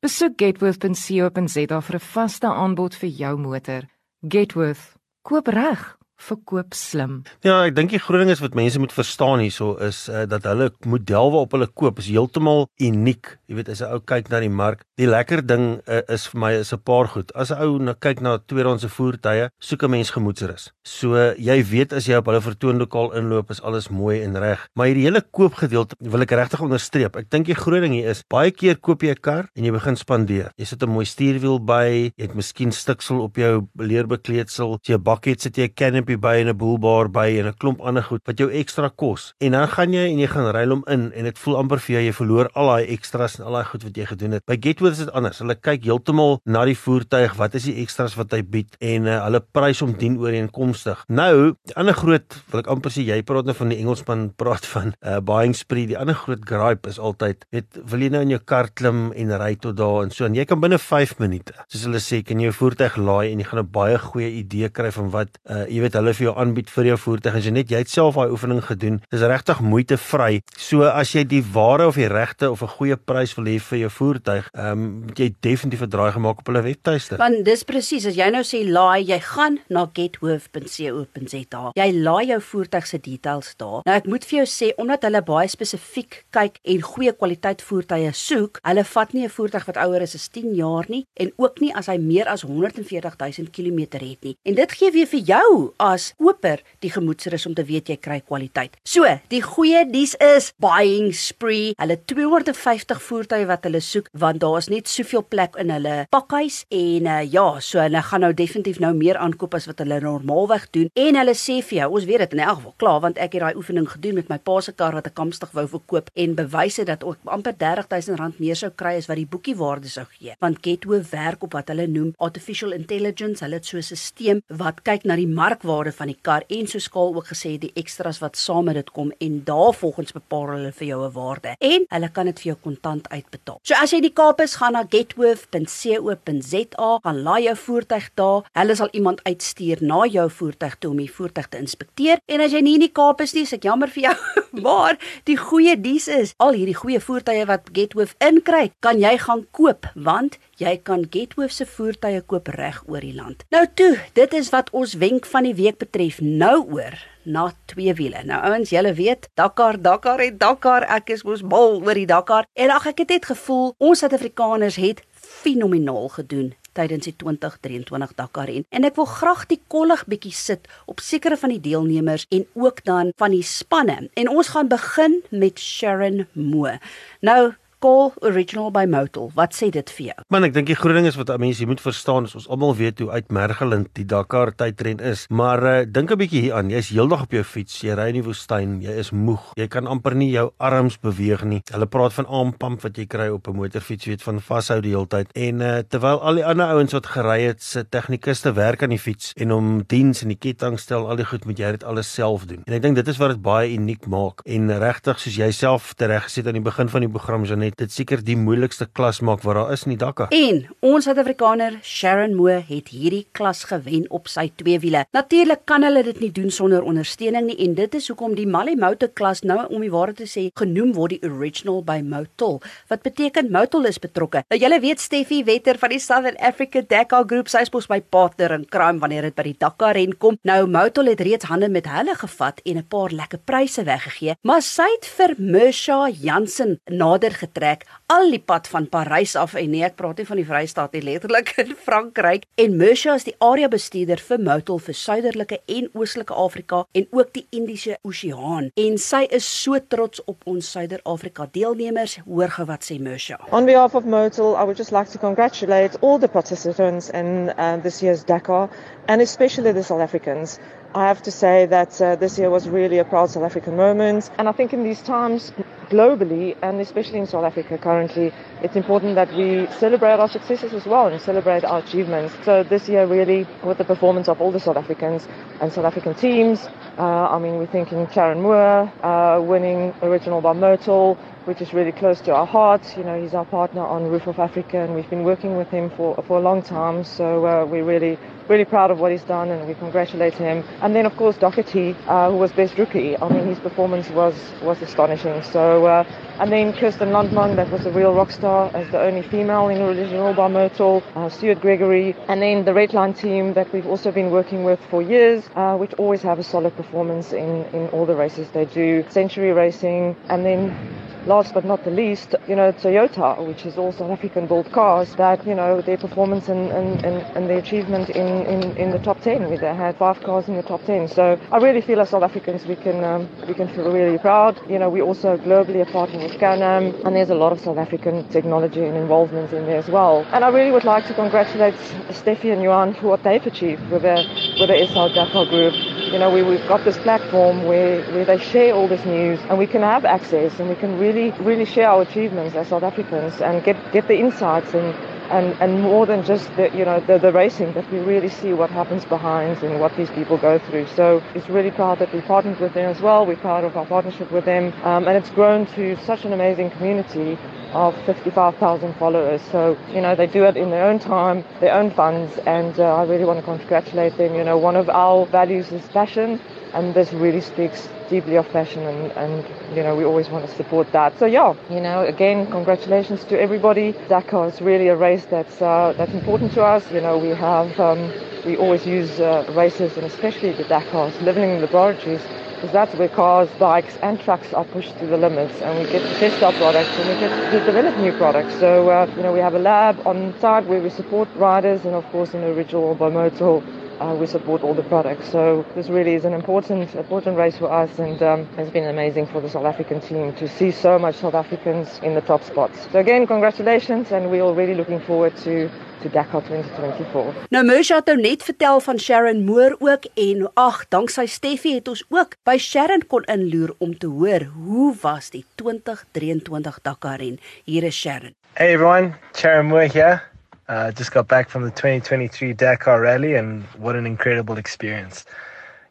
Besoek 0.00 0.32
getworth.co.za 0.36 1.80
vir 1.80 1.96
'n 1.96 2.06
vaste 2.14 2.46
aanbod 2.46 2.94
vir 2.94 3.08
jou 3.08 3.36
motor. 3.36 3.82
Getworth, 4.22 4.94
koop 5.22 5.46
reg, 5.46 5.96
verkoop 6.20 6.74
slim. 6.74 7.22
Ja, 7.46 7.64
ek 7.64 7.74
dink 7.76 7.90
die 7.94 8.00
groot 8.02 8.20
ding 8.20 8.30
is 8.30 8.42
wat 8.44 8.54
mense 8.58 8.80
moet 8.82 8.92
verstaan 8.92 9.40
hierso 9.40 9.76
is 9.86 10.08
uh, 10.08 10.26
dat 10.28 10.44
hulle 10.48 10.70
model 10.84 11.32
waarop 11.34 11.56
hulle 11.56 11.66
koop 11.66 11.98
is 12.02 12.10
heeltemal 12.12 12.66
uniek. 12.80 13.36
Jy 13.48 13.58
weet 13.58 13.72
as 13.72 13.82
'n 13.82 13.92
ou 13.94 14.00
kyk 14.00 14.30
na 14.30 14.40
die 14.40 14.52
mark, 14.52 14.84
die 15.00 15.08
lekker 15.08 15.42
ding 15.46 15.80
uh, 15.86 16.02
is 16.08 16.26
vir 16.30 16.40
my 16.40 16.52
is 16.60 16.72
'n 16.72 16.82
paar 16.84 17.08
goed. 17.08 17.32
As 17.34 17.50
'n 17.50 17.58
ou 17.64 17.78
nou 17.78 17.94
kyk 17.94 18.20
na 18.20 18.38
tweedehandse 18.38 18.88
voertuie, 18.88 19.48
soek 19.60 19.82
'n 19.84 19.90
mens 19.90 20.10
gemoedsrus. 20.10 20.70
So 20.84 21.16
jy 21.38 21.62
weet 21.64 21.92
as 21.92 22.06
jy 22.06 22.16
op 22.16 22.26
hulle 22.26 22.40
vertoonlokaal 22.40 23.16
inloop, 23.16 23.50
is 23.50 23.62
alles 23.62 23.88
mooi 23.88 24.22
en 24.22 24.36
reg. 24.36 24.66
Maar 24.74 24.86
hierdie 24.86 25.06
hele 25.08 25.22
koopgedeelte 25.22 25.96
wil 26.00 26.22
ek 26.22 26.30
regtig 26.30 26.60
onderstreep. 26.60 27.16
Ek 27.16 27.30
dink 27.30 27.46
die 27.46 27.54
groot 27.54 27.82
ding 27.82 27.92
hier 27.92 28.10
is 28.10 28.22
baie 28.28 28.50
keer 28.50 28.76
koop 28.76 29.02
jy 29.02 29.10
'n 29.10 29.20
kar 29.20 29.48
en 29.54 29.64
jy 29.64 29.72
begin 29.72 29.96
spandeer. 29.96 30.50
Jy 30.56 30.64
sit 30.64 30.82
'n 30.82 30.90
mooi 30.90 31.04
stuurwiel 31.04 31.58
by, 31.64 32.12
jy 32.16 32.24
het 32.26 32.34
miskien 32.34 32.72
stiksel 32.72 33.20
op 33.20 33.36
jou 33.36 33.66
leerbekleedsel, 33.78 34.78
jy 34.84 34.94
'n 34.94 35.02
bakkie 35.02 35.36
sit 35.38 35.56
jy 35.56 35.64
'n 35.64 35.74
canopy 35.74 36.09
by 36.16 36.40
en 36.40 36.48
'n 36.48 36.56
boelbaar 36.56 37.10
by 37.10 37.38
en 37.38 37.46
'n 37.46 37.54
klomp 37.58 37.80
ander 37.80 38.02
goed 38.02 38.20
wat 38.24 38.38
jou 38.38 38.50
ekstra 38.50 38.88
kos. 38.88 39.34
En 39.38 39.52
dan 39.52 39.68
gaan 39.68 39.92
jy 39.92 40.10
en 40.10 40.18
jy 40.18 40.26
gaan 40.26 40.50
ruil 40.50 40.70
hom 40.70 40.84
in 40.86 41.12
en 41.12 41.24
dit 41.24 41.38
voel 41.38 41.56
amper 41.56 41.78
vir 41.78 41.94
jou 41.96 42.04
jy 42.04 42.12
verloor 42.12 42.50
al 42.54 42.66
daai 42.66 42.86
ekstras 42.96 43.38
en 43.38 43.46
al 43.46 43.52
daai 43.52 43.64
goed 43.64 43.82
wat 43.82 43.96
jy 43.96 44.06
gedoen 44.06 44.32
het. 44.32 44.44
By 44.46 44.56
Getworth 44.60 44.92
is 44.92 45.04
dit 45.04 45.12
anders. 45.12 45.38
Hulle 45.38 45.54
kyk 45.54 45.84
heeltemal 45.84 46.40
na 46.44 46.64
die 46.64 46.76
voertuig, 46.76 47.34
wat 47.36 47.54
is 47.54 47.64
die 47.64 47.82
ekstras 47.82 48.16
wat 48.16 48.32
hy 48.32 48.42
bied 48.42 48.76
en 48.80 49.06
uh, 49.06 49.24
hulle 49.24 49.40
prys 49.40 49.80
hom 49.80 49.92
dien 49.92 50.18
ooreenkomstig. 50.18 51.04
Nou, 51.08 51.54
die 51.66 51.76
ander 51.76 51.94
groot, 51.94 52.38
wil 52.50 52.60
ek 52.60 52.66
amper 52.66 52.90
sê 52.90 53.04
jy 53.06 53.22
praat 53.22 53.44
nou 53.44 53.54
van 53.54 53.68
die 53.68 53.78
Engelsman 53.78 54.30
praat 54.40 54.66
van 54.66 54.94
uh, 55.02 55.20
buying 55.20 55.54
spree. 55.54 55.86
Die 55.90 55.98
ander 55.98 56.14
groot 56.14 56.44
gripe 56.46 56.88
is 56.88 56.98
altyd, 56.98 57.44
weet, 57.50 57.80
wil 57.90 58.00
jy 58.00 58.10
nou 58.10 58.22
in 58.26 58.34
jou 58.36 58.40
kar 58.44 58.70
klim 58.74 59.10
en 59.12 59.34
ry 59.40 59.54
tot 59.60 59.76
daar 59.76 60.04
en 60.04 60.10
so 60.14 60.24
en 60.24 60.34
jy 60.34 60.44
kan 60.48 60.60
binne 60.60 60.78
5 60.78 61.18
minute, 61.22 61.54
soos 61.68 61.86
hulle 61.88 62.00
sê, 62.02 62.22
kan 62.26 62.40
jy 62.40 62.50
jou 62.50 62.56
voertuig 62.56 62.96
laai 63.00 63.32
en 63.32 63.42
jy 63.42 63.46
gaan 63.50 63.62
'n 63.62 63.70
baie 63.72 63.98
goeie 63.98 64.30
idee 64.40 64.68
kry 64.68 64.90
van 64.94 65.10
wat 65.14 65.38
uh, 65.50 65.66
jy 65.68 65.80
weet 65.84 65.96
hulle 66.00 66.14
vir 66.16 66.26
jou 66.28 66.34
aanbied 66.40 66.70
vir 66.72 66.90
jou 66.90 66.98
voertuig 67.04 67.38
as 67.38 67.46
jy 67.46 67.52
net 67.54 67.70
jy 67.72 67.82
het 67.82 67.92
self 67.92 68.18
daai 68.18 68.32
oefening 68.34 68.62
gedoen. 68.64 69.00
Dis 69.12 69.24
regtig 69.32 69.60
moeite 69.60 69.96
vry. 70.00 70.40
So 70.56 70.88
as 70.88 71.12
jy 71.14 71.24
die 71.28 71.42
ware 71.54 71.86
of 71.90 71.98
die 72.00 72.08
regte 72.10 72.50
of 72.50 72.62
'n 72.62 72.74
goeie 72.76 72.96
prys 72.96 73.34
wil 73.36 73.46
hê 73.46 73.58
vir 73.60 73.78
jou 73.78 73.90
voertuig, 73.90 74.48
ehm 74.54 74.72
um, 74.72 74.88
moet 75.06 75.18
jy 75.18 75.28
definitief 75.40 75.82
'n 75.82 75.90
draai 75.90 76.12
gemaak 76.12 76.38
op 76.40 76.46
hulle 76.46 76.62
webtuiste. 76.62 77.16
Want 77.16 77.44
dis 77.44 77.62
presies 77.64 78.06
as 78.06 78.16
jy 78.16 78.30
nou 78.30 78.42
sê 78.42 78.64
laai, 78.64 79.04
jy 79.04 79.20
gaan 79.20 79.58
na 79.68 79.86
gethoof.co.za. 79.86 81.72
Jy 81.74 81.88
laai 81.92 82.26
jou 82.26 82.40
voertuig 82.40 82.86
se 82.86 82.98
details 82.98 83.54
daar. 83.56 83.80
Nou 83.84 83.96
ek 83.96 84.06
moet 84.06 84.24
vir 84.24 84.38
jou 84.38 84.46
sê 84.46 84.72
omdat 84.76 85.02
hulle 85.02 85.22
baie 85.22 85.48
spesifiek 85.48 86.24
kyk 86.30 86.58
en 86.64 86.80
goeie 86.82 87.12
kwaliteit 87.12 87.62
voertuie 87.62 88.12
soek, 88.12 88.60
hulle 88.62 88.84
vat 88.84 89.12
nie 89.12 89.24
'n 89.24 89.30
voertuig 89.30 89.66
wat 89.66 89.76
ouer 89.76 90.02
is 90.02 90.14
as 90.14 90.28
10 90.28 90.54
jaar 90.54 90.84
nie 90.88 91.04
en 91.14 91.32
ook 91.36 91.60
nie 91.60 91.74
as 91.74 91.86
hy 91.86 91.98
meer 91.98 92.26
as 92.28 92.42
140 92.42 93.16
000 93.18 93.50
km 93.50 93.80
het 93.98 94.22
nie. 94.22 94.36
En 94.44 94.54
dit 94.54 94.72
gee 94.72 94.90
weer 94.90 95.06
vir 95.06 95.20
jou 95.20 95.72
as 95.90 96.10
koper 96.18 96.62
die 96.84 96.90
gemoedsrus 96.92 97.46
om 97.48 97.54
te 97.56 97.64
weet 97.66 97.90
jy 97.90 97.96
kry 98.00 98.20
kwaliteit. 98.20 98.76
So, 98.86 99.08
die 99.32 99.42
goeie 99.44 99.82
nuus 99.88 100.14
is 100.22 100.50
buying 100.62 101.10
spree. 101.16 101.74
Hulle 101.80 101.98
250 102.10 103.02
voertuie 103.04 103.48
wat 103.50 103.66
hulle 103.68 103.82
soek 103.84 104.10
want 104.20 104.42
daar 104.42 104.58
is 104.60 104.70
net 104.72 104.90
soveel 104.90 105.24
plek 105.26 105.58
in 105.60 105.72
hulle 105.74 105.96
pakhuis 106.12 106.62
en 106.74 107.08
uh, 107.10 107.20
ja, 107.24 107.46
so 107.64 107.82
hulle 107.82 108.02
gaan 108.06 108.24
nou 108.24 108.32
definitief 108.36 108.80
nou 108.82 108.92
meer 108.96 109.18
aankoop 109.20 109.56
as 109.58 109.68
wat 109.70 109.82
hulle 109.82 110.00
normaalweg 110.04 110.68
doen. 110.76 110.90
En 110.94 111.20
hulle 111.20 111.36
sê 111.38 111.60
vir 111.64 111.82
jou, 111.82 111.90
ons 111.98 112.08
weet 112.08 112.24
dit 112.24 112.36
in 112.38 112.44
elk 112.46 112.60
geval 112.60 112.76
klaar 112.82 113.02
want 113.06 113.20
ek 113.20 113.36
het 113.36 113.44
daai 113.46 113.58
oefening 113.58 113.88
gedoen 113.90 114.20
met 114.20 114.30
my 114.32 114.38
pa 114.38 114.58
se 114.64 114.74
kar 114.76 114.96
wat 114.96 115.08
ek 115.10 115.16
kamstig 115.18 115.52
wou 115.56 115.66
verkoop 115.74 116.10
en 116.14 116.36
bewys 116.38 116.80
het 116.80 116.90
dat 116.90 117.04
ook 117.06 117.30
amper 117.30 117.56
30000 117.56 118.20
rand 118.20 118.40
meer 118.42 118.58
sou 118.58 118.70
kry 118.70 118.96
as 119.00 119.08
wat 119.10 119.20
die 119.20 119.28
boekie 119.28 119.56
waarde 119.58 119.90
sou 119.90 120.06
gee. 120.16 120.36
Want 120.42 120.60
Getwo 120.64 121.00
werk 121.10 121.44
op 121.46 121.56
wat 121.56 121.72
hulle 121.72 121.86
noem 121.90 122.12
artificial 122.18 122.74
intelligence. 122.76 123.44
Hulle 123.44 123.60
het 123.60 123.66
so 123.66 123.78
'n 123.78 123.82
stelsel 123.82 124.42
wat 124.48 124.82
kyk 124.84 125.04
na 125.04 125.16
die 125.16 125.26
markwaarde 125.26 125.79
van 125.88 126.12
die 126.12 126.18
kar 126.20 126.44
en 126.48 126.68
so 126.68 126.78
skaal 126.78 127.14
ook 127.14 127.32
gesê 127.32 127.58
die 127.58 127.72
ekstras 127.74 128.20
wat 128.20 128.36
saam 128.36 128.68
met 128.68 128.74
dit 128.74 128.90
kom 128.92 129.12
en 129.18 129.44
daarvolgens 129.44 130.12
bepaal 130.12 130.46
hulle 130.54 130.72
vir 130.72 130.88
jou 130.88 131.06
'n 131.06 131.12
waarde 131.12 131.54
en 131.58 131.84
hulle 131.88 132.08
kan 132.12 132.26
dit 132.26 132.40
vir 132.40 132.52
jou 132.52 132.58
kontant 132.62 133.08
uitbetaal. 133.08 133.58
So 133.62 133.74
as 133.74 133.90
jy 133.90 133.96
in 133.96 134.02
die 134.02 134.18
Kaap 134.20 134.40
is, 134.40 134.56
gaan 134.56 134.72
na 134.72 134.84
getwo.co.za, 134.84 136.98
gaan 137.02 137.22
laai 137.22 137.42
jou 137.44 137.56
voertuig 137.56 138.10
daar. 138.14 138.42
Hulle 138.52 138.74
sal 138.74 138.88
iemand 138.92 139.24
uitstuur 139.24 139.76
na 139.80 140.06
jou 140.06 140.30
voertuig 140.30 140.78
toe 140.78 140.90
om 140.90 140.96
die 140.96 141.10
voertuig 141.10 141.48
te 141.48 141.58
inspekteer. 141.58 142.18
En 142.26 142.40
as 142.40 142.52
jy 142.52 142.60
nie 142.60 142.74
in 142.74 142.80
die 142.80 142.92
Kaap 142.92 143.20
is 143.20 143.34
nie, 143.34 143.42
is 143.42 143.52
ek 143.52 143.62
jammer 143.62 143.88
vir 143.88 144.02
jou, 144.02 144.14
maar 144.66 144.98
die 145.24 145.36
goeie 145.36 145.80
dies 145.80 146.08
is 146.08 146.34
al 146.38 146.52
hierdie 146.52 146.76
goeie 146.76 147.00
voertuie 147.00 147.46
wat 147.46 147.70
Getwo 147.72 148.04
inkry, 148.20 148.72
kan 148.80 149.00
jy 149.00 149.18
gaan 149.18 149.46
koop 149.56 149.86
want 149.94 150.38
jy 150.60 150.76
kan 150.84 151.06
Getwo 151.10 151.48
se 151.48 151.66
voertuie 151.66 152.20
koop 152.28 152.50
reg 152.52 152.82
oor 152.86 153.04
die 153.04 153.14
land. 153.16 153.44
Nou 153.54 153.64
toe, 153.74 153.94
dit 154.16 154.36
is 154.36 154.52
wat 154.54 154.70
ons 154.76 154.96
wenk 155.00 155.28
van 155.30 155.48
die 155.48 155.56
week 155.56 155.80
betref. 155.80 156.20
Nou 156.20 156.60
oor 156.68 156.96
na 157.24 157.50
twee 157.70 157.94
wiele. 157.96 158.22
Nou 158.28 158.40
ouens, 158.50 158.72
julle 158.72 158.92
weet, 158.96 159.28
Dakar, 159.38 159.80
Dakar 159.80 160.22
en 160.24 160.38
Dakar, 160.40 160.86
ek 160.88 161.14
is 161.16 161.24
mos 161.24 161.42
mal 161.42 161.80
oor 161.80 161.96
die 161.96 162.08
Dakar. 162.08 162.48
En 162.54 162.72
ag 162.74 162.90
ek 162.92 163.04
het 163.04 163.16
net 163.16 163.28
gevoel 163.32 163.74
ons 163.78 164.00
Suid-Afrikaners 164.00 164.80
het 164.80 165.04
fenomenaal 165.20 166.08
gedoen 166.16 166.50
tydens 166.76 167.08
die 167.08 167.14
2023 167.18 168.14
Dakar 168.18 168.50
en 168.52 168.66
en 168.70 168.86
ek 168.86 168.96
wil 168.98 169.08
graag 169.10 169.46
die 169.50 169.60
kollig 169.72 170.04
bietjie 170.10 170.34
sit 170.34 170.68
op 170.90 171.02
sekere 171.02 171.38
van 171.40 171.54
die 171.54 171.62
deelnemers 171.62 172.26
en 172.30 172.46
ook 172.54 172.84
dan 172.86 173.10
van 173.20 173.34
die 173.34 173.44
spanne. 173.46 174.08
En 174.14 174.30
ons 174.30 174.52
gaan 174.54 174.70
begin 174.70 175.20
met 175.30 175.58
Sharon 175.58 176.26
Moe. 176.32 176.78
Nou 177.26 177.52
Call 177.80 178.10
Original 178.20 178.68
by 178.68 178.82
Motul. 178.84 179.30
Wat 179.32 179.54
sê 179.56 179.70
dit 179.72 179.90
vir 179.96 180.10
jou? 180.10 180.24
Man, 180.28 180.44
ek 180.44 180.52
dink 180.52 180.66
die 180.68 180.76
groot 180.76 180.98
ding 180.98 181.06
is 181.08 181.16
wat 181.16 181.30
mense 181.40 181.64
moet 181.64 181.80
verstaan 181.80 182.26
is 182.28 182.34
ons 182.36 182.48
almal 182.52 182.74
weet 182.76 182.98
hoe 183.00 183.08
uitmergelend 183.08 183.88
die 183.96 184.04
Dakar 184.04 184.50
tydren 184.52 184.98
is, 185.00 185.22
maar 185.32 185.64
uh, 185.64 185.72
dink 185.88 186.12
'n 186.12 186.18
bietjie 186.20 186.42
hieraan. 186.44 186.68
Jy's 186.68 186.90
heeldag 186.92 187.24
op 187.24 187.32
jou 187.32 187.40
fiets, 187.40 187.78
jy 187.80 187.96
ry 187.96 188.10
in 188.12 188.18
die 188.18 188.26
woestyn, 188.26 188.74
jy 188.84 188.98
is 189.00 189.12
moeg. 189.16 189.46
Jy 189.56 189.68
kan 189.72 189.88
amper 189.88 190.12
nie 190.12 190.28
jou 190.28 190.50
arms 190.60 190.98
beweeg 191.00 191.46
nie. 191.48 191.62
Hulle 191.72 191.88
praat 191.88 192.12
van 192.12 192.28
armpamp 192.28 192.84
wat 192.84 193.00
jy 193.00 193.06
kry 193.06 193.30
op 193.32 193.48
'n 193.48 193.56
motorfiets, 193.56 194.04
weet 194.04 194.22
van 194.22 194.40
vashou 194.40 194.80
die 194.82 194.92
hele 194.92 195.08
tyd. 195.08 195.32
En 195.32 195.60
uh, 195.64 195.78
terwyl 195.88 196.20
al 196.20 196.34
die 196.34 196.44
ander 196.44 196.66
ouens 196.76 196.92
wat 196.92 197.06
gery 197.06 197.40
het, 197.48 197.62
se 197.62 197.88
tegnikuste 197.88 198.52
werk 198.52 198.82
aan 198.82 198.92
die 198.92 199.00
fiets 199.00 199.32
en 199.40 199.52
om 199.52 199.82
diens 199.88 200.20
en 200.20 200.28
die 200.28 200.36
kettingstel, 200.36 201.08
al 201.08 201.16
die 201.16 201.24
goed 201.24 201.46
moet 201.46 201.56
jy 201.58 201.70
dit 201.70 201.84
alles 201.84 202.12
self 202.12 202.44
doen. 202.44 202.60
En 202.66 202.74
ek 202.74 202.82
dink 202.82 203.00
dit 203.00 203.08
is 203.08 203.16
wat 203.16 203.30
dit 203.30 203.40
baie 203.42 203.72
uniek 203.72 204.04
maak. 204.06 204.44
En 204.44 204.68
regtig 204.68 205.18
soos 205.18 205.36
jy 205.36 205.50
self 205.50 205.94
tereggesit 205.94 206.46
aan 206.46 206.60
die 206.60 206.68
begin 206.68 206.88
van 206.88 207.00
die 207.00 207.08
program, 207.08 207.44
Janet, 207.48 207.69
het 207.70 207.78
dit 207.84 207.92
seker 207.94 208.22
die 208.24 208.36
moeilikste 208.38 208.86
klas 208.96 209.20
maak 209.24 209.44
wat 209.46 209.56
daar 209.58 209.72
is 209.74 209.84
in 209.86 209.94
die 209.94 210.00
Dakar. 210.00 210.30
En 210.34 210.62
ons 210.86 211.06
Suid-Afrikaner 211.06 211.78
Sharon 211.86 212.34
Moe 212.38 212.58
het 212.66 212.90
hierdie 212.92 213.24
klas 213.36 213.62
gewen 213.70 214.06
op 214.10 214.28
sy 214.30 214.48
twee 214.60 214.80
wiele. 214.82 215.04
Natuurlik 215.16 215.64
kan 215.70 215.84
hulle 215.86 216.02
dit 216.06 216.20
nie 216.22 216.30
doen 216.34 216.50
sonder 216.54 216.84
ondersteuning 216.86 217.46
nie 217.50 217.58
en 217.66 217.76
dit 217.78 217.96
is 217.98 218.08
hoekom 218.10 218.34
die 218.38 218.48
Mali 218.50 218.76
Motor 218.78 219.12
klas 219.14 219.44
nou 219.46 219.58
om 219.68 219.84
die 219.84 219.92
waarheid 219.92 220.20
te 220.22 220.28
sê 220.30 220.48
genoem 220.58 220.92
word 220.96 221.16
die 221.16 221.28
original 221.28 221.82
by 221.86 222.00
Motul. 222.04 222.58
Wat 222.90 223.04
beteken 223.06 223.50
Motul 223.54 223.88
is 223.90 224.00
betrokke. 224.02 224.44
Nou 224.50 224.60
julle 224.60 224.80
weet 224.82 225.02
Steffi 225.02 225.42
Wetter 225.46 225.78
van 225.80 225.94
die 225.94 226.02
Southern 226.02 226.38
Africa 226.50 226.82
Dakar 226.82 227.26
Group, 227.30 227.50
sy 227.52 227.64
is 227.66 227.72
mos 227.74 227.88
my 227.92 228.00
partner 228.00 228.54
in 228.56 228.66
crime 228.70 229.02
wanneer 229.02 229.28
dit 229.28 229.38
by 229.38 229.46
die 229.50 229.56
Dakar 229.60 229.96
ren 229.98 230.16
kom. 230.18 230.38
Nou 230.48 230.64
Motul 230.70 231.12
het 231.12 231.22
reeds 231.24 231.50
hande 231.50 231.70
met 231.70 231.88
hulle 231.90 232.16
gevat 232.18 232.60
en 232.64 232.78
'n 232.78 232.88
paar 232.88 233.10
lekker 233.10 233.40
pryse 233.44 233.84
weggegee, 233.84 234.34
maar 234.42 234.62
sy 234.62 234.88
het 234.96 235.06
vir 235.06 235.34
Mersha 235.38 236.08
Jansen 236.10 236.80
nader 236.90 237.30
getrek 237.30 237.59
getrek 237.60 237.84
al 238.10 238.30
die 238.32 238.40
pad 238.40 238.66
van 238.68 238.88
Parys 238.88 239.36
af 239.36 239.54
en 239.54 239.70
nee 239.70 239.84
ek 239.84 239.96
praat 239.98 240.18
nie 240.18 240.26
van 240.26 240.38
die 240.40 240.46
Vrystaat 240.48 240.94
nie 240.96 241.02
letterlik 241.04 241.52
in 241.62 241.74
Frankryk. 241.76 242.46
En 242.56 242.76
Mersha 242.76 243.14
is 243.14 243.26
die 243.28 243.34
area 243.38 243.68
bestuurder 243.68 244.18
vir 244.28 244.40
Motul 244.40 244.80
vir 244.80 244.96
suiderlike 244.96 245.60
en 245.68 245.90
oostelike 245.94 246.34
Afrika 246.34 246.84
en 246.96 247.06
ook 247.10 247.32
die 247.34 247.46
Indiese 247.50 247.98
Oseaan. 248.02 248.70
En 248.76 248.98
sy 248.98 249.26
is 249.30 249.44
so 249.44 249.78
trots 249.88 250.22
op 250.26 250.42
ons 250.50 250.70
Suider-Afrika 250.70 251.48
deelnemers. 251.52 252.18
Hoor 252.26 252.50
ge 252.50 252.66
wat 252.66 252.86
sê 252.86 252.98
Mersha 252.98 253.38
On 253.52 253.66
behalf 253.66 253.94
of 253.94 254.04
Motul 254.04 254.56
I 254.56 254.64
would 254.64 254.78
just 254.78 254.92
like 254.92 255.10
to 255.12 255.18
congratulate 255.18 255.98
all 256.00 256.18
the 256.18 256.28
participants 256.28 257.10
in 257.10 257.52
uh, 257.56 257.76
this 257.82 258.00
year's 258.02 258.24
Dakar 258.24 258.68
and 259.08 259.20
especially 259.20 259.72
the 259.72 259.84
South 259.84 260.00
Africans. 260.00 260.58
I 260.94 261.06
have 261.06 261.22
to 261.22 261.30
say 261.30 261.66
that 261.66 262.00
uh, 262.00 262.16
this 262.16 262.36
year 262.38 262.50
was 262.50 262.68
really 262.68 262.98
a 262.98 263.04
proud 263.04 263.30
South 263.30 263.44
African 263.44 263.76
moment. 263.76 264.30
And 264.38 264.48
I 264.48 264.52
think 264.52 264.72
in 264.72 264.82
these 264.82 265.02
times, 265.02 265.52
globally, 265.90 266.56
and 266.62 266.80
especially 266.80 267.18
in 267.18 267.26
South 267.26 267.44
Africa 267.44 267.76
currently, 267.76 268.32
it's 268.62 268.76
important 268.76 269.14
that 269.16 269.30
we 269.34 269.66
celebrate 269.78 270.18
our 270.20 270.28
successes 270.28 270.72
as 270.72 270.86
well 270.86 271.08
and 271.08 271.20
celebrate 271.20 271.64
our 271.64 271.80
achievements. 271.80 272.34
So 272.44 272.62
this 272.62 272.88
year, 272.88 273.06
really, 273.06 273.46
with 273.64 273.78
the 273.78 273.84
performance 273.84 274.28
of 274.28 274.40
all 274.40 274.52
the 274.52 274.60
South 274.60 274.76
Africans 274.76 275.26
and 275.60 275.72
South 275.72 275.84
African 275.84 276.14
teams, 276.14 276.68
uh, 276.98 277.02
I 277.02 277.38
mean, 277.38 277.58
we're 277.58 277.66
thinking 277.66 278.06
Karen 278.06 278.40
Moore 278.40 278.90
uh, 279.02 279.40
winning 279.42 279.92
Original 280.02 280.40
by 280.40 280.52
Myrtle, 280.52 281.16
which 281.44 281.60
is 281.60 281.72
really 281.74 281.92
close 281.92 282.20
to 282.22 282.32
our 282.34 282.46
hearts. 282.46 282.96
You 282.96 283.04
know, 283.04 283.20
he's 283.20 283.34
our 283.34 283.44
partner 283.44 283.82
on 283.82 284.04
Roof 284.10 284.26
of 284.26 284.38
Africa, 284.38 284.78
and 284.78 284.94
we've 284.94 285.10
been 285.10 285.24
working 285.24 285.56
with 285.56 285.68
him 285.68 285.90
for, 285.90 286.14
for 286.26 286.38
a 286.38 286.40
long 286.40 286.62
time. 286.62 287.04
So 287.04 287.44
uh, 287.46 287.66
we're 287.66 287.84
really 287.84 288.18
really 288.50 288.64
proud 288.64 288.90
of 288.90 288.98
what 288.98 289.12
he's 289.12 289.22
done 289.22 289.48
and 289.48 289.66
we 289.68 289.74
congratulate 289.74 290.34
him. 290.34 290.64
And 290.82 290.94
then, 290.94 291.06
of 291.06 291.16
course, 291.16 291.36
Doherty, 291.36 291.96
uh, 292.08 292.30
who 292.30 292.36
was 292.36 292.50
best 292.52 292.76
rookie. 292.76 293.16
I 293.16 293.28
mean, 293.28 293.46
his 293.46 293.60
performance 293.60 294.10
was, 294.10 294.34
was 294.60 294.82
astonishing. 294.82 295.40
So, 295.44 295.86
uh, 295.86 296.04
and 296.40 296.50
then 296.50 296.72
Kirsten 296.72 297.12
Landman, 297.12 297.54
that 297.56 297.70
was 297.70 297.86
a 297.86 297.92
real 297.92 298.12
rock 298.12 298.32
star 298.32 298.70
as 298.74 298.90
the 298.90 299.00
only 299.00 299.22
female 299.22 299.68
in 299.68 299.80
original 299.80 300.34
by 300.34 300.48
Myrtle, 300.48 301.02
uh, 301.14 301.28
Stuart 301.28 301.60
Gregory, 301.60 302.16
and 302.28 302.42
then 302.42 302.64
the 302.64 302.72
Redline 302.72 303.16
team 303.16 303.54
that 303.54 303.72
we've 303.72 303.86
also 303.86 304.10
been 304.10 304.30
working 304.30 304.64
with 304.64 304.80
for 304.90 305.00
years, 305.00 305.48
uh, 305.54 305.76
which 305.76 305.94
always 305.94 306.22
have 306.22 306.40
a 306.40 306.42
solid 306.42 306.74
performance 306.76 307.32
in, 307.32 307.64
in 307.66 307.88
all 307.90 308.04
the 308.04 308.16
races 308.16 308.48
they 308.50 308.64
do. 308.64 309.04
Century 309.10 309.52
Racing, 309.52 310.16
and 310.28 310.44
then 310.44 310.76
last 311.26 311.54
but 311.54 311.64
not 311.64 311.84
the 311.84 311.90
least, 311.90 312.34
you 312.48 312.56
know, 312.56 312.72
Toyota, 312.72 313.46
which 313.46 313.66
is 313.66 313.76
all 313.76 313.92
South 313.92 314.10
African 314.10 314.46
built 314.46 314.70
cars, 314.72 315.14
that, 315.16 315.46
you 315.46 315.54
know, 315.54 315.80
their 315.80 315.98
performance 315.98 316.48
and, 316.48 316.70
and, 316.72 317.04
and, 317.04 317.22
and 317.36 317.48
their 317.48 317.58
achievement 317.58 318.10
in, 318.10 318.26
in, 318.46 318.76
in 318.76 318.90
the 318.90 318.98
top 318.98 319.20
10, 319.20 319.48
where 319.48 319.58
they 319.58 319.74
had 319.74 319.96
five 319.96 320.20
cars 320.22 320.48
in 320.48 320.56
the 320.56 320.62
top 320.62 320.82
10. 320.84 321.08
So 321.08 321.38
I 321.52 321.58
really 321.58 321.80
feel 321.80 322.00
as 322.00 322.10
South 322.10 322.22
Africans, 322.22 322.64
we 322.66 322.76
can, 322.76 323.04
um, 323.04 323.28
we 323.46 323.54
can 323.54 323.68
feel 323.68 323.92
really 323.92 324.18
proud. 324.18 324.60
You 324.68 324.78
know, 324.78 324.88
we 324.88 325.02
also 325.02 325.36
globally 325.36 325.80
are 325.86 325.90
partnering 325.92 326.22
with 326.22 326.40
Canam, 326.40 327.04
and 327.04 327.14
there's 327.14 327.30
a 327.30 327.34
lot 327.34 327.52
of 327.52 327.60
South 327.60 327.78
African 327.78 328.28
technology 328.28 328.84
and 328.84 328.96
involvement 328.96 329.52
in 329.52 329.66
there 329.66 329.78
as 329.78 329.88
well. 329.88 330.26
And 330.32 330.44
I 330.44 330.48
really 330.48 330.70
would 330.72 330.84
like 330.84 331.06
to 331.06 331.14
congratulate 331.14 331.74
Steffi 332.10 332.52
and 332.52 332.62
Johan 332.62 332.94
for 332.94 333.08
what 333.08 333.22
they've 333.22 333.44
achieved 333.44 333.88
with 333.90 334.02
the, 334.02 334.24
with 334.58 334.68
the 334.68 334.86
SL 334.86 335.14
Dakar 335.14 335.46
group. 335.46 335.99
You 336.12 336.18
know, 336.18 336.28
we, 336.28 336.42
we've 336.42 336.66
got 336.66 336.84
this 336.84 336.98
platform 336.98 337.66
where, 337.66 338.02
where 338.12 338.24
they 338.24 338.38
share 338.38 338.74
all 338.74 338.88
this 338.88 339.04
news 339.04 339.38
and 339.48 339.56
we 339.56 339.66
can 339.68 339.82
have 339.82 340.04
access 340.04 340.58
and 340.58 340.68
we 340.68 340.74
can 340.74 340.98
really, 340.98 341.30
really 341.38 341.64
share 341.64 341.88
our 341.88 342.02
achievements 342.02 342.56
as 342.56 342.66
South 342.66 342.82
Africans 342.82 343.40
and 343.40 343.62
get, 343.62 343.76
get 343.92 344.08
the 344.08 344.16
insights 344.18 344.74
and 344.74 344.92
and, 345.30 345.56
and 345.60 345.80
more 345.82 346.06
than 346.06 346.24
just 346.24 346.54
the, 346.56 346.70
you 346.76 346.84
know, 346.84 347.00
the, 347.00 347.18
the 347.18 347.32
racing, 347.32 347.72
that 347.74 347.90
we 347.90 347.98
really 347.98 348.28
see 348.28 348.52
what 348.52 348.70
happens 348.70 349.04
behind 349.04 349.62
and 349.62 349.80
what 349.80 349.96
these 349.96 350.10
people 350.10 350.36
go 350.36 350.58
through. 350.58 350.86
So 350.88 351.22
it's 351.34 351.48
really 351.48 351.70
proud 351.70 351.98
that 352.00 352.12
we 352.12 352.20
partnered 352.20 352.58
with 352.60 352.74
them 352.74 352.90
as 352.90 353.00
well. 353.00 353.24
We're 353.26 353.36
proud 353.36 353.64
of 353.64 353.76
our 353.76 353.86
partnership 353.86 354.30
with 354.32 354.44
them. 354.44 354.72
Um, 354.82 355.06
and 355.06 355.16
it's 355.16 355.30
grown 355.30 355.66
to 355.74 355.96
such 356.04 356.24
an 356.24 356.32
amazing 356.32 356.70
community 356.70 357.38
of 357.72 357.94
55,000 358.04 358.94
followers. 358.94 359.40
So, 359.52 359.78
you 359.90 360.00
know, 360.00 360.14
they 360.16 360.26
do 360.26 360.44
it 360.44 360.56
in 360.56 360.70
their 360.70 360.84
own 360.84 360.98
time, 360.98 361.44
their 361.60 361.74
own 361.74 361.90
funds, 361.92 362.36
and 362.38 362.78
uh, 362.80 362.96
I 362.96 363.04
really 363.04 363.24
want 363.24 363.38
to 363.38 363.44
congratulate 363.44 364.16
them. 364.16 364.34
You 364.34 364.44
know, 364.44 364.58
one 364.58 364.76
of 364.76 364.88
our 364.88 365.26
values 365.26 365.70
is 365.70 365.86
passion, 365.88 366.40
and 366.74 366.94
this 366.94 367.12
really 367.12 367.40
speaks 367.40 367.88
deeply 368.10 368.36
of 368.36 368.46
passion, 368.50 368.82
and, 368.82 369.12
and 369.12 369.76
you 369.76 369.82
know, 369.82 369.94
we 369.96 370.04
always 370.04 370.28
want 370.28 370.46
to 370.46 370.54
support 370.56 370.92
that. 370.92 371.18
So, 371.18 371.26
yeah, 371.26 371.54
you 371.70 371.80
know, 371.80 372.02
again, 372.04 372.46
congratulations 372.50 373.24
to 373.24 373.40
everybody. 373.40 373.94
Dakar 374.08 374.48
is 374.48 374.60
really 374.60 374.88
a 374.88 374.96
race 374.96 375.24
that's, 375.24 375.62
uh, 375.62 375.94
that's 375.96 376.12
important 376.12 376.52
to 376.54 376.62
us. 376.64 376.90
You 376.92 377.00
know, 377.00 377.16
we 377.16 377.30
have, 377.30 377.78
um, 377.80 378.12
we 378.44 378.56
always 378.56 378.84
use 378.86 379.20
uh, 379.20 379.44
races, 379.54 379.96
and 379.96 380.04
especially 380.06 380.52
the 380.52 380.64
Dakars, 380.64 381.18
living 381.22 381.44
in 381.50 381.60
laboratories 381.62 382.20
because 382.60 382.72
that's 382.74 382.94
where 382.96 383.08
cars, 383.08 383.48
bikes, 383.58 383.96
and 384.02 384.20
trucks 384.20 384.52
are 384.52 384.66
pushed 384.66 384.98
to 384.98 385.06
the 385.06 385.16
limits, 385.16 385.62
and 385.62 385.78
we 385.78 385.84
get 385.90 386.02
to 386.02 386.18
test 386.20 386.42
our 386.42 386.52
products 386.52 386.90
and 386.98 387.08
we 387.08 387.14
get 387.18 387.30
to 387.50 387.64
develop 387.64 387.96
new 387.96 388.12
products. 388.12 388.54
So, 388.58 388.90
uh, 388.90 389.10
you 389.16 389.22
know, 389.22 389.32
we 389.32 389.38
have 389.40 389.54
a 389.54 389.58
lab 389.58 390.06
on 390.06 390.34
site 390.40 390.66
where 390.66 390.82
we 390.82 390.90
support 390.90 391.26
riders, 391.36 391.86
and 391.86 391.94
of 391.94 392.04
course, 392.12 392.32
the 392.32 392.44
original 392.46 392.94
Bimoto, 392.94 393.62
uh, 394.00 394.14
we 394.18 394.26
support 394.26 394.62
all 394.62 394.74
the 394.74 394.82
products. 394.82 395.28
So 395.28 395.64
this 395.74 395.88
really 395.88 396.14
is 396.14 396.24
an 396.24 396.32
important, 396.32 396.94
important 396.94 397.36
race 397.36 397.58
for 397.58 397.70
us, 397.70 397.98
and 397.98 398.22
um, 398.22 398.48
it's 398.56 398.70
been 398.70 398.88
amazing 398.88 399.26
for 399.26 399.40
the 399.40 399.48
South 399.48 399.66
African 399.66 400.00
team 400.00 400.32
to 400.34 400.48
see 400.48 400.70
so 400.70 400.98
much 400.98 401.16
South 401.16 401.34
Africans 401.34 402.00
in 402.02 402.14
the 402.14 402.22
top 402.22 402.42
spots. 402.42 402.88
So 402.92 402.98
again, 402.98 403.26
congratulations, 403.26 404.10
and 404.12 404.30
we're 404.30 404.42
all 404.42 404.54
really 404.54 404.74
looking 404.74 405.00
forward 405.00 405.36
to 405.44 405.70
to 406.00 406.08
Dakar 406.08 406.40
2024. 406.42 407.34
Nou 407.48 407.64
Mersha 407.64 407.98
het 408.00 408.06
nou 408.08 408.20
net 408.20 408.42
vertel 408.42 408.80
van 408.80 408.98
Sharon 408.98 409.44
Moore 409.44 409.76
ook 409.78 410.06
en 410.14 410.46
ag, 410.54 410.84
danksy 410.88 411.26
Steffie 411.26 411.74
het 411.74 411.88
ons 411.88 412.04
ook 412.08 412.38
by 412.48 412.56
Sharon 412.56 413.04
kon 413.06 413.26
inloer 413.28 413.74
om 413.78 413.92
te 413.98 414.08
hoor 414.08 414.48
hoe 414.54 414.94
was 415.02 415.30
die 415.30 415.44
2023 415.60 416.80
Dakar 416.82 417.20
ren. 417.20 417.38
Hier 417.64 417.84
is 417.84 418.00
Sharon. 418.00 418.34
Hey 418.56 418.72
everyone, 418.72 419.14
Sharon 419.36 419.66
Moore 419.66 419.88
here. 419.92 420.29
Uh, 420.70 420.92
just 420.92 421.10
got 421.10 421.26
back 421.26 421.48
from 421.48 421.64
the 421.64 421.70
2023 421.72 422.52
Dakar 422.52 423.00
Rally 423.00 423.34
and 423.34 423.64
what 423.76 423.96
an 423.96 424.06
incredible 424.06 424.56
experience. 424.56 425.24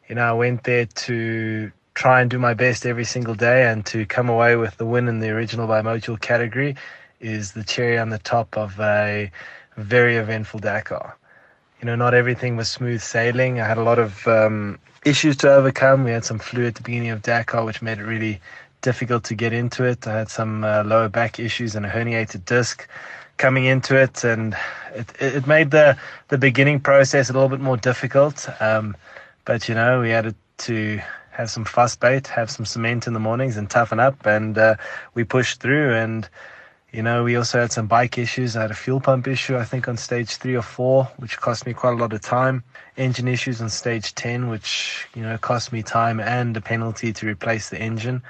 You 0.08 0.14
know, 0.14 0.22
I 0.22 0.32
went 0.32 0.64
there 0.64 0.86
to 0.86 1.70
try 1.92 2.22
and 2.22 2.30
do 2.30 2.38
my 2.38 2.54
best 2.54 2.86
every 2.86 3.04
single 3.04 3.34
day 3.34 3.70
and 3.70 3.84
to 3.84 4.06
come 4.06 4.30
away 4.30 4.56
with 4.56 4.78
the 4.78 4.86
win 4.86 5.06
in 5.06 5.20
the 5.20 5.28
original 5.28 5.68
bimodal 5.68 6.18
category 6.22 6.76
is 7.20 7.52
the 7.52 7.62
cherry 7.62 7.98
on 7.98 8.08
the 8.08 8.20
top 8.20 8.56
of 8.56 8.80
a 8.80 9.30
very 9.76 10.16
eventful 10.16 10.60
Dakar. 10.60 11.14
You 11.82 11.84
know, 11.84 11.94
not 11.94 12.14
everything 12.14 12.56
was 12.56 12.70
smooth 12.70 13.02
sailing. 13.02 13.60
I 13.60 13.68
had 13.68 13.76
a 13.76 13.82
lot 13.82 13.98
of 13.98 14.26
um, 14.26 14.78
issues 15.04 15.36
to 15.38 15.52
overcome. 15.52 16.04
We 16.04 16.12
had 16.12 16.24
some 16.24 16.38
flu 16.38 16.64
at 16.66 16.76
the 16.76 16.82
beginning 16.82 17.10
of 17.10 17.20
Dakar, 17.20 17.66
which 17.66 17.82
made 17.82 17.98
it 17.98 18.04
really 18.04 18.40
difficult 18.80 19.24
to 19.24 19.34
get 19.34 19.52
into 19.52 19.84
it. 19.84 20.06
I 20.06 20.16
had 20.20 20.30
some 20.30 20.64
uh, 20.64 20.84
lower 20.84 21.10
back 21.10 21.38
issues 21.38 21.76
and 21.76 21.84
a 21.84 21.90
herniated 21.90 22.46
disc 22.46 22.88
coming 23.40 23.64
into 23.64 23.96
it, 23.96 24.22
and 24.22 24.54
it, 24.94 25.10
it 25.18 25.46
made 25.46 25.70
the, 25.70 25.96
the 26.28 26.38
beginning 26.38 26.78
process 26.78 27.30
a 27.30 27.32
little 27.32 27.48
bit 27.48 27.60
more 27.60 27.76
difficult. 27.76 28.48
Um, 28.60 28.96
but, 29.46 29.68
you 29.68 29.74
know, 29.74 30.00
we 30.00 30.10
had 30.10 30.34
to 30.58 31.00
have 31.30 31.50
some 31.50 31.64
fuss 31.64 31.96
bait, 31.96 32.26
have 32.28 32.50
some 32.50 32.66
cement 32.66 33.06
in 33.06 33.14
the 33.14 33.18
mornings, 33.18 33.56
and 33.56 33.68
toughen 33.68 33.98
up. 33.98 34.26
And 34.26 34.56
uh, 34.58 34.76
we 35.14 35.24
pushed 35.24 35.60
through. 35.60 35.94
And 35.94 36.28
you 36.92 37.02
know, 37.02 37.22
we 37.22 37.36
also 37.36 37.60
had 37.60 37.70
some 37.70 37.86
bike 37.86 38.18
issues. 38.18 38.56
I 38.56 38.62
had 38.62 38.72
a 38.72 38.74
fuel 38.74 39.00
pump 39.00 39.28
issue, 39.28 39.56
I 39.56 39.64
think, 39.64 39.86
on 39.86 39.96
stage 39.96 40.36
three 40.36 40.56
or 40.56 40.62
four, 40.62 41.04
which 41.18 41.38
cost 41.38 41.64
me 41.64 41.72
quite 41.72 41.94
a 41.94 41.96
lot 41.96 42.12
of 42.12 42.20
time. 42.20 42.64
Engine 42.96 43.28
issues 43.28 43.62
on 43.62 43.70
stage 43.70 44.14
10, 44.16 44.48
which, 44.48 45.06
you 45.14 45.22
know, 45.22 45.38
cost 45.38 45.72
me 45.72 45.84
time 45.84 46.18
and 46.18 46.56
a 46.56 46.60
penalty 46.60 47.12
to 47.12 47.26
replace 47.26 47.70
the 47.70 47.78
engine. 47.78 48.22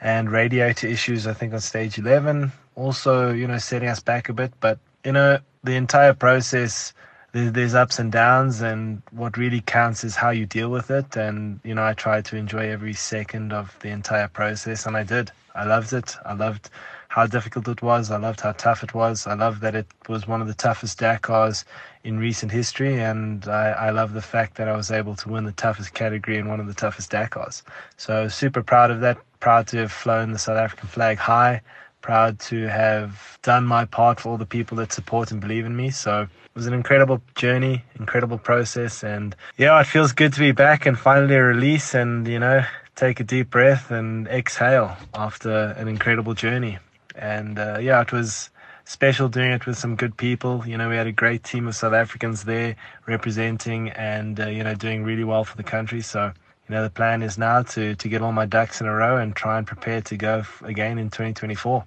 And 0.00 0.30
radiator 0.30 0.88
issues, 0.88 1.28
I 1.28 1.34
think, 1.34 1.54
on 1.54 1.60
stage 1.60 1.96
11, 1.96 2.50
also, 2.76 3.32
you 3.32 3.46
know, 3.46 3.58
setting 3.58 3.88
us 3.88 4.00
back 4.00 4.28
a 4.28 4.32
bit. 4.32 4.52
But, 4.60 4.78
you 5.04 5.12
know, 5.12 5.38
the 5.62 5.76
entire 5.76 6.14
process, 6.14 6.92
there's 7.32 7.74
ups 7.74 7.98
and 7.98 8.12
downs, 8.12 8.60
and 8.60 9.02
what 9.10 9.36
really 9.36 9.60
counts 9.60 10.04
is 10.04 10.14
how 10.14 10.30
you 10.30 10.46
deal 10.46 10.70
with 10.70 10.90
it. 10.90 11.16
And, 11.16 11.60
you 11.64 11.74
know, 11.74 11.84
I 11.84 11.94
tried 11.94 12.24
to 12.26 12.36
enjoy 12.36 12.70
every 12.70 12.94
second 12.94 13.52
of 13.52 13.76
the 13.80 13.88
entire 13.88 14.28
process, 14.28 14.86
and 14.86 14.96
I 14.96 15.02
did. 15.02 15.30
I 15.54 15.64
loved 15.64 15.92
it. 15.92 16.16
I 16.24 16.34
loved 16.34 16.70
how 17.08 17.26
difficult 17.28 17.68
it 17.68 17.80
was. 17.80 18.10
I 18.10 18.16
loved 18.16 18.40
how 18.40 18.50
tough 18.52 18.82
it 18.82 18.92
was. 18.92 19.26
I 19.28 19.34
love 19.34 19.60
that 19.60 19.76
it 19.76 19.86
was 20.08 20.26
one 20.26 20.40
of 20.40 20.48
the 20.48 20.54
toughest 20.54 20.98
Dakars 20.98 21.64
in 22.02 22.18
recent 22.18 22.50
history, 22.50 23.00
and 23.00 23.46
I, 23.46 23.70
I 23.70 23.90
love 23.90 24.14
the 24.14 24.22
fact 24.22 24.56
that 24.56 24.68
I 24.68 24.76
was 24.76 24.90
able 24.90 25.14
to 25.16 25.28
win 25.28 25.44
the 25.44 25.52
toughest 25.52 25.94
category 25.94 26.38
in 26.38 26.48
one 26.48 26.58
of 26.58 26.66
the 26.66 26.74
toughest 26.74 27.12
Dakars. 27.12 27.62
So 27.96 28.26
super 28.26 28.64
proud 28.64 28.90
of 28.90 29.00
that. 29.00 29.16
Proud 29.38 29.68
to 29.68 29.76
have 29.78 29.92
flown 29.92 30.32
the 30.32 30.38
South 30.38 30.56
African 30.56 30.88
flag 30.88 31.18
high. 31.18 31.60
Proud 32.04 32.38
to 32.50 32.68
have 32.68 33.38
done 33.42 33.64
my 33.64 33.86
part 33.86 34.20
for 34.20 34.28
all 34.28 34.36
the 34.36 34.44
people 34.56 34.76
that 34.76 34.92
support 34.92 35.30
and 35.32 35.40
believe 35.40 35.64
in 35.64 35.74
me. 35.74 35.88
So 35.88 36.22
it 36.22 36.54
was 36.54 36.66
an 36.66 36.74
incredible 36.74 37.22
journey, 37.34 37.82
incredible 37.98 38.36
process, 38.36 39.02
and 39.02 39.34
yeah, 39.56 39.80
it 39.80 39.86
feels 39.86 40.12
good 40.12 40.34
to 40.34 40.40
be 40.40 40.52
back 40.52 40.84
and 40.84 40.98
finally 40.98 41.36
release 41.36 41.94
and 41.94 42.28
you 42.28 42.38
know 42.38 42.60
take 42.94 43.20
a 43.20 43.24
deep 43.24 43.48
breath 43.48 43.90
and 43.90 44.28
exhale 44.28 44.96
after 45.14 45.74
an 45.78 45.88
incredible 45.88 46.34
journey 46.34 46.78
and 47.14 47.58
uh, 47.58 47.78
yeah, 47.80 48.00
it 48.00 48.12
was 48.12 48.50
special 48.84 49.28
doing 49.28 49.52
it 49.52 49.66
with 49.66 49.78
some 49.78 49.96
good 49.96 50.16
people. 50.16 50.62
You 50.66 50.76
know, 50.76 50.88
we 50.88 50.96
had 50.96 51.06
a 51.06 51.12
great 51.12 51.42
team 51.42 51.66
of 51.68 51.74
South 51.74 51.94
Africans 51.94 52.44
there 52.44 52.76
representing 53.06 53.90
and 53.90 54.38
uh, 54.38 54.48
you 54.48 54.64
know 54.64 54.74
doing 54.74 55.04
really 55.04 55.24
well 55.24 55.44
for 55.44 55.56
the 55.56 55.62
country. 55.62 56.00
So 56.00 56.32
you 56.68 56.74
know, 56.74 56.82
the 56.82 56.90
plan 56.90 57.22
is 57.22 57.36
now 57.36 57.62
to 57.62 57.94
to 57.94 58.08
get 58.08 58.22
all 58.22 58.32
my 58.32 58.46
ducks 58.46 58.80
in 58.80 58.86
a 58.86 58.94
row 58.94 59.18
and 59.18 59.36
try 59.36 59.58
and 59.58 59.66
prepare 59.66 60.00
to 60.02 60.16
go 60.16 60.38
f- 60.38 60.62
again 60.62 60.98
in 60.98 61.10
2024. 61.10 61.84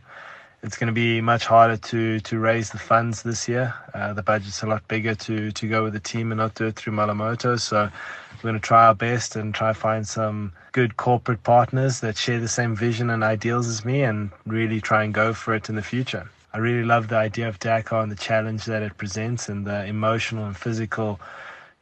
It's 0.63 0.78
going 0.78 0.88
to 0.88 0.94
be 0.94 1.22
much 1.22 1.46
harder 1.46 1.78
to 1.78 2.20
to 2.20 2.40
raise 2.40 2.70
the 2.70 2.78
funds 2.78 3.24
this 3.24 3.48
year. 3.48 3.74
Uh, 3.94 4.13
the 4.13 4.24
budget's 4.24 4.62
a 4.62 4.68
lot 4.68 4.88
bigger 4.88 5.16
to 5.16 5.52
to 5.52 5.68
go 5.68 5.84
with 5.84 5.94
the 5.94 6.00
team 6.00 6.32
and 6.32 6.40
not 6.40 6.56
do 6.56 6.68
it 6.68 6.76
through 6.76 6.94
Malamoto. 6.94 7.60
So 7.60 7.90
we're 8.38 8.50
going 8.52 8.62
to 8.62 8.68
try 8.68 8.86
our 8.86 8.96
best 8.96 9.36
and 9.36 9.54
try 9.54 9.74
to 9.74 9.80
find 9.80 10.08
some 10.08 10.54
good 10.74 10.98
corporate 10.98 11.42
partners 11.44 12.02
that 12.02 12.18
share 12.18 12.40
the 12.40 12.48
same 12.48 12.76
vision 12.76 13.10
and 13.10 13.24
ideals 13.24 13.68
as 13.68 13.84
me 13.84 14.04
and 14.04 14.30
really 14.46 14.80
try 14.80 15.04
and 15.04 15.12
go 15.12 15.34
for 15.34 15.56
it 15.56 15.70
in 15.70 15.76
the 15.76 15.82
future. 15.82 16.30
I 16.54 16.60
really 16.60 16.84
love 16.84 17.08
the 17.08 17.18
idea 17.18 17.48
of 17.50 17.60
Dakar 17.60 18.02
and 18.02 18.12
the 18.12 18.16
challenge 18.16 18.66
that 18.66 18.84
it 18.84 18.98
presents 18.98 19.50
and 19.50 19.66
the 19.66 19.86
emotional 19.86 20.46
and 20.46 20.56
physical 20.56 21.20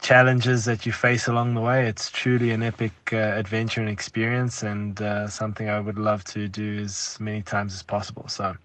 challenges 0.01 0.65
that 0.65 0.85
you 0.85 0.91
face 0.91 1.27
along 1.27 1.53
the 1.53 1.61
way. 1.61 1.87
It's 1.87 2.09
truly 2.11 2.51
an 2.51 2.63
epic 2.63 2.93
uh, 3.11 3.17
adventure 3.17 3.81
and 3.81 3.89
experience 3.89 4.63
and 4.63 5.01
uh, 5.01 5.27
something 5.27 5.69
I 5.69 5.79
would 5.79 5.97
love 5.97 6.23
to 6.25 6.47
do 6.47 6.79
as 6.79 7.17
many 7.19 7.41
times 7.41 7.73
as 7.73 7.83
possible. 7.83 8.27
So 8.27 8.55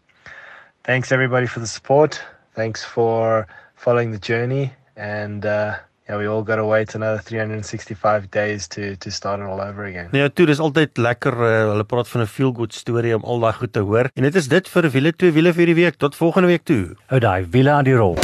thanks 0.85 1.13
everybody 1.13 1.47
for 1.47 1.61
the 1.61 1.67
support. 1.67 2.21
Thanks 2.55 2.85
for 2.85 3.47
following 3.77 4.11
the 4.11 4.19
journey 4.19 4.73
and 4.97 5.47
uh, 5.47 5.77
yeah, 6.11 6.19
we 6.19 6.27
all 6.27 6.43
got 6.43 6.57
to 6.57 6.67
wait 6.67 6.95
another 6.95 7.19
365 7.19 8.31
days 8.31 8.67
to 8.69 8.97
to 8.97 9.11
start 9.11 9.41
it 9.41 9.47
all 9.47 9.61
over 9.61 9.85
again. 9.85 10.09
Nee, 10.11 10.27
toe 10.35 10.49
dis 10.51 10.59
altyd 10.59 10.99
lekker 10.99 11.37
uh, 11.39 11.53
hulle 11.71 11.87
praat 11.87 12.11
van 12.11 12.27
'n 12.27 12.27
feel 12.27 12.53
good 12.53 12.75
storie 12.75 13.15
om 13.15 13.23
al 13.23 13.47
daai 13.47 13.55
goed 13.63 13.73
te 13.73 13.87
hoor. 13.87 14.11
En 14.15 14.27
dit 14.27 14.35
is 14.35 14.49
dit 14.49 14.69
vir 14.69 14.91
wiele 14.91 15.13
twee 15.13 15.33
wiele 15.33 15.55
vir 15.55 15.67
die 15.71 15.79
week. 15.85 16.03
Tot 16.03 16.17
volgende 16.17 16.51
week 16.51 16.65
toe. 16.65 16.97
Hou 17.15 17.21
daai 17.23 17.47
wiele 17.47 17.71
aan 17.71 17.87
die 17.87 17.95
rol. 17.95 18.19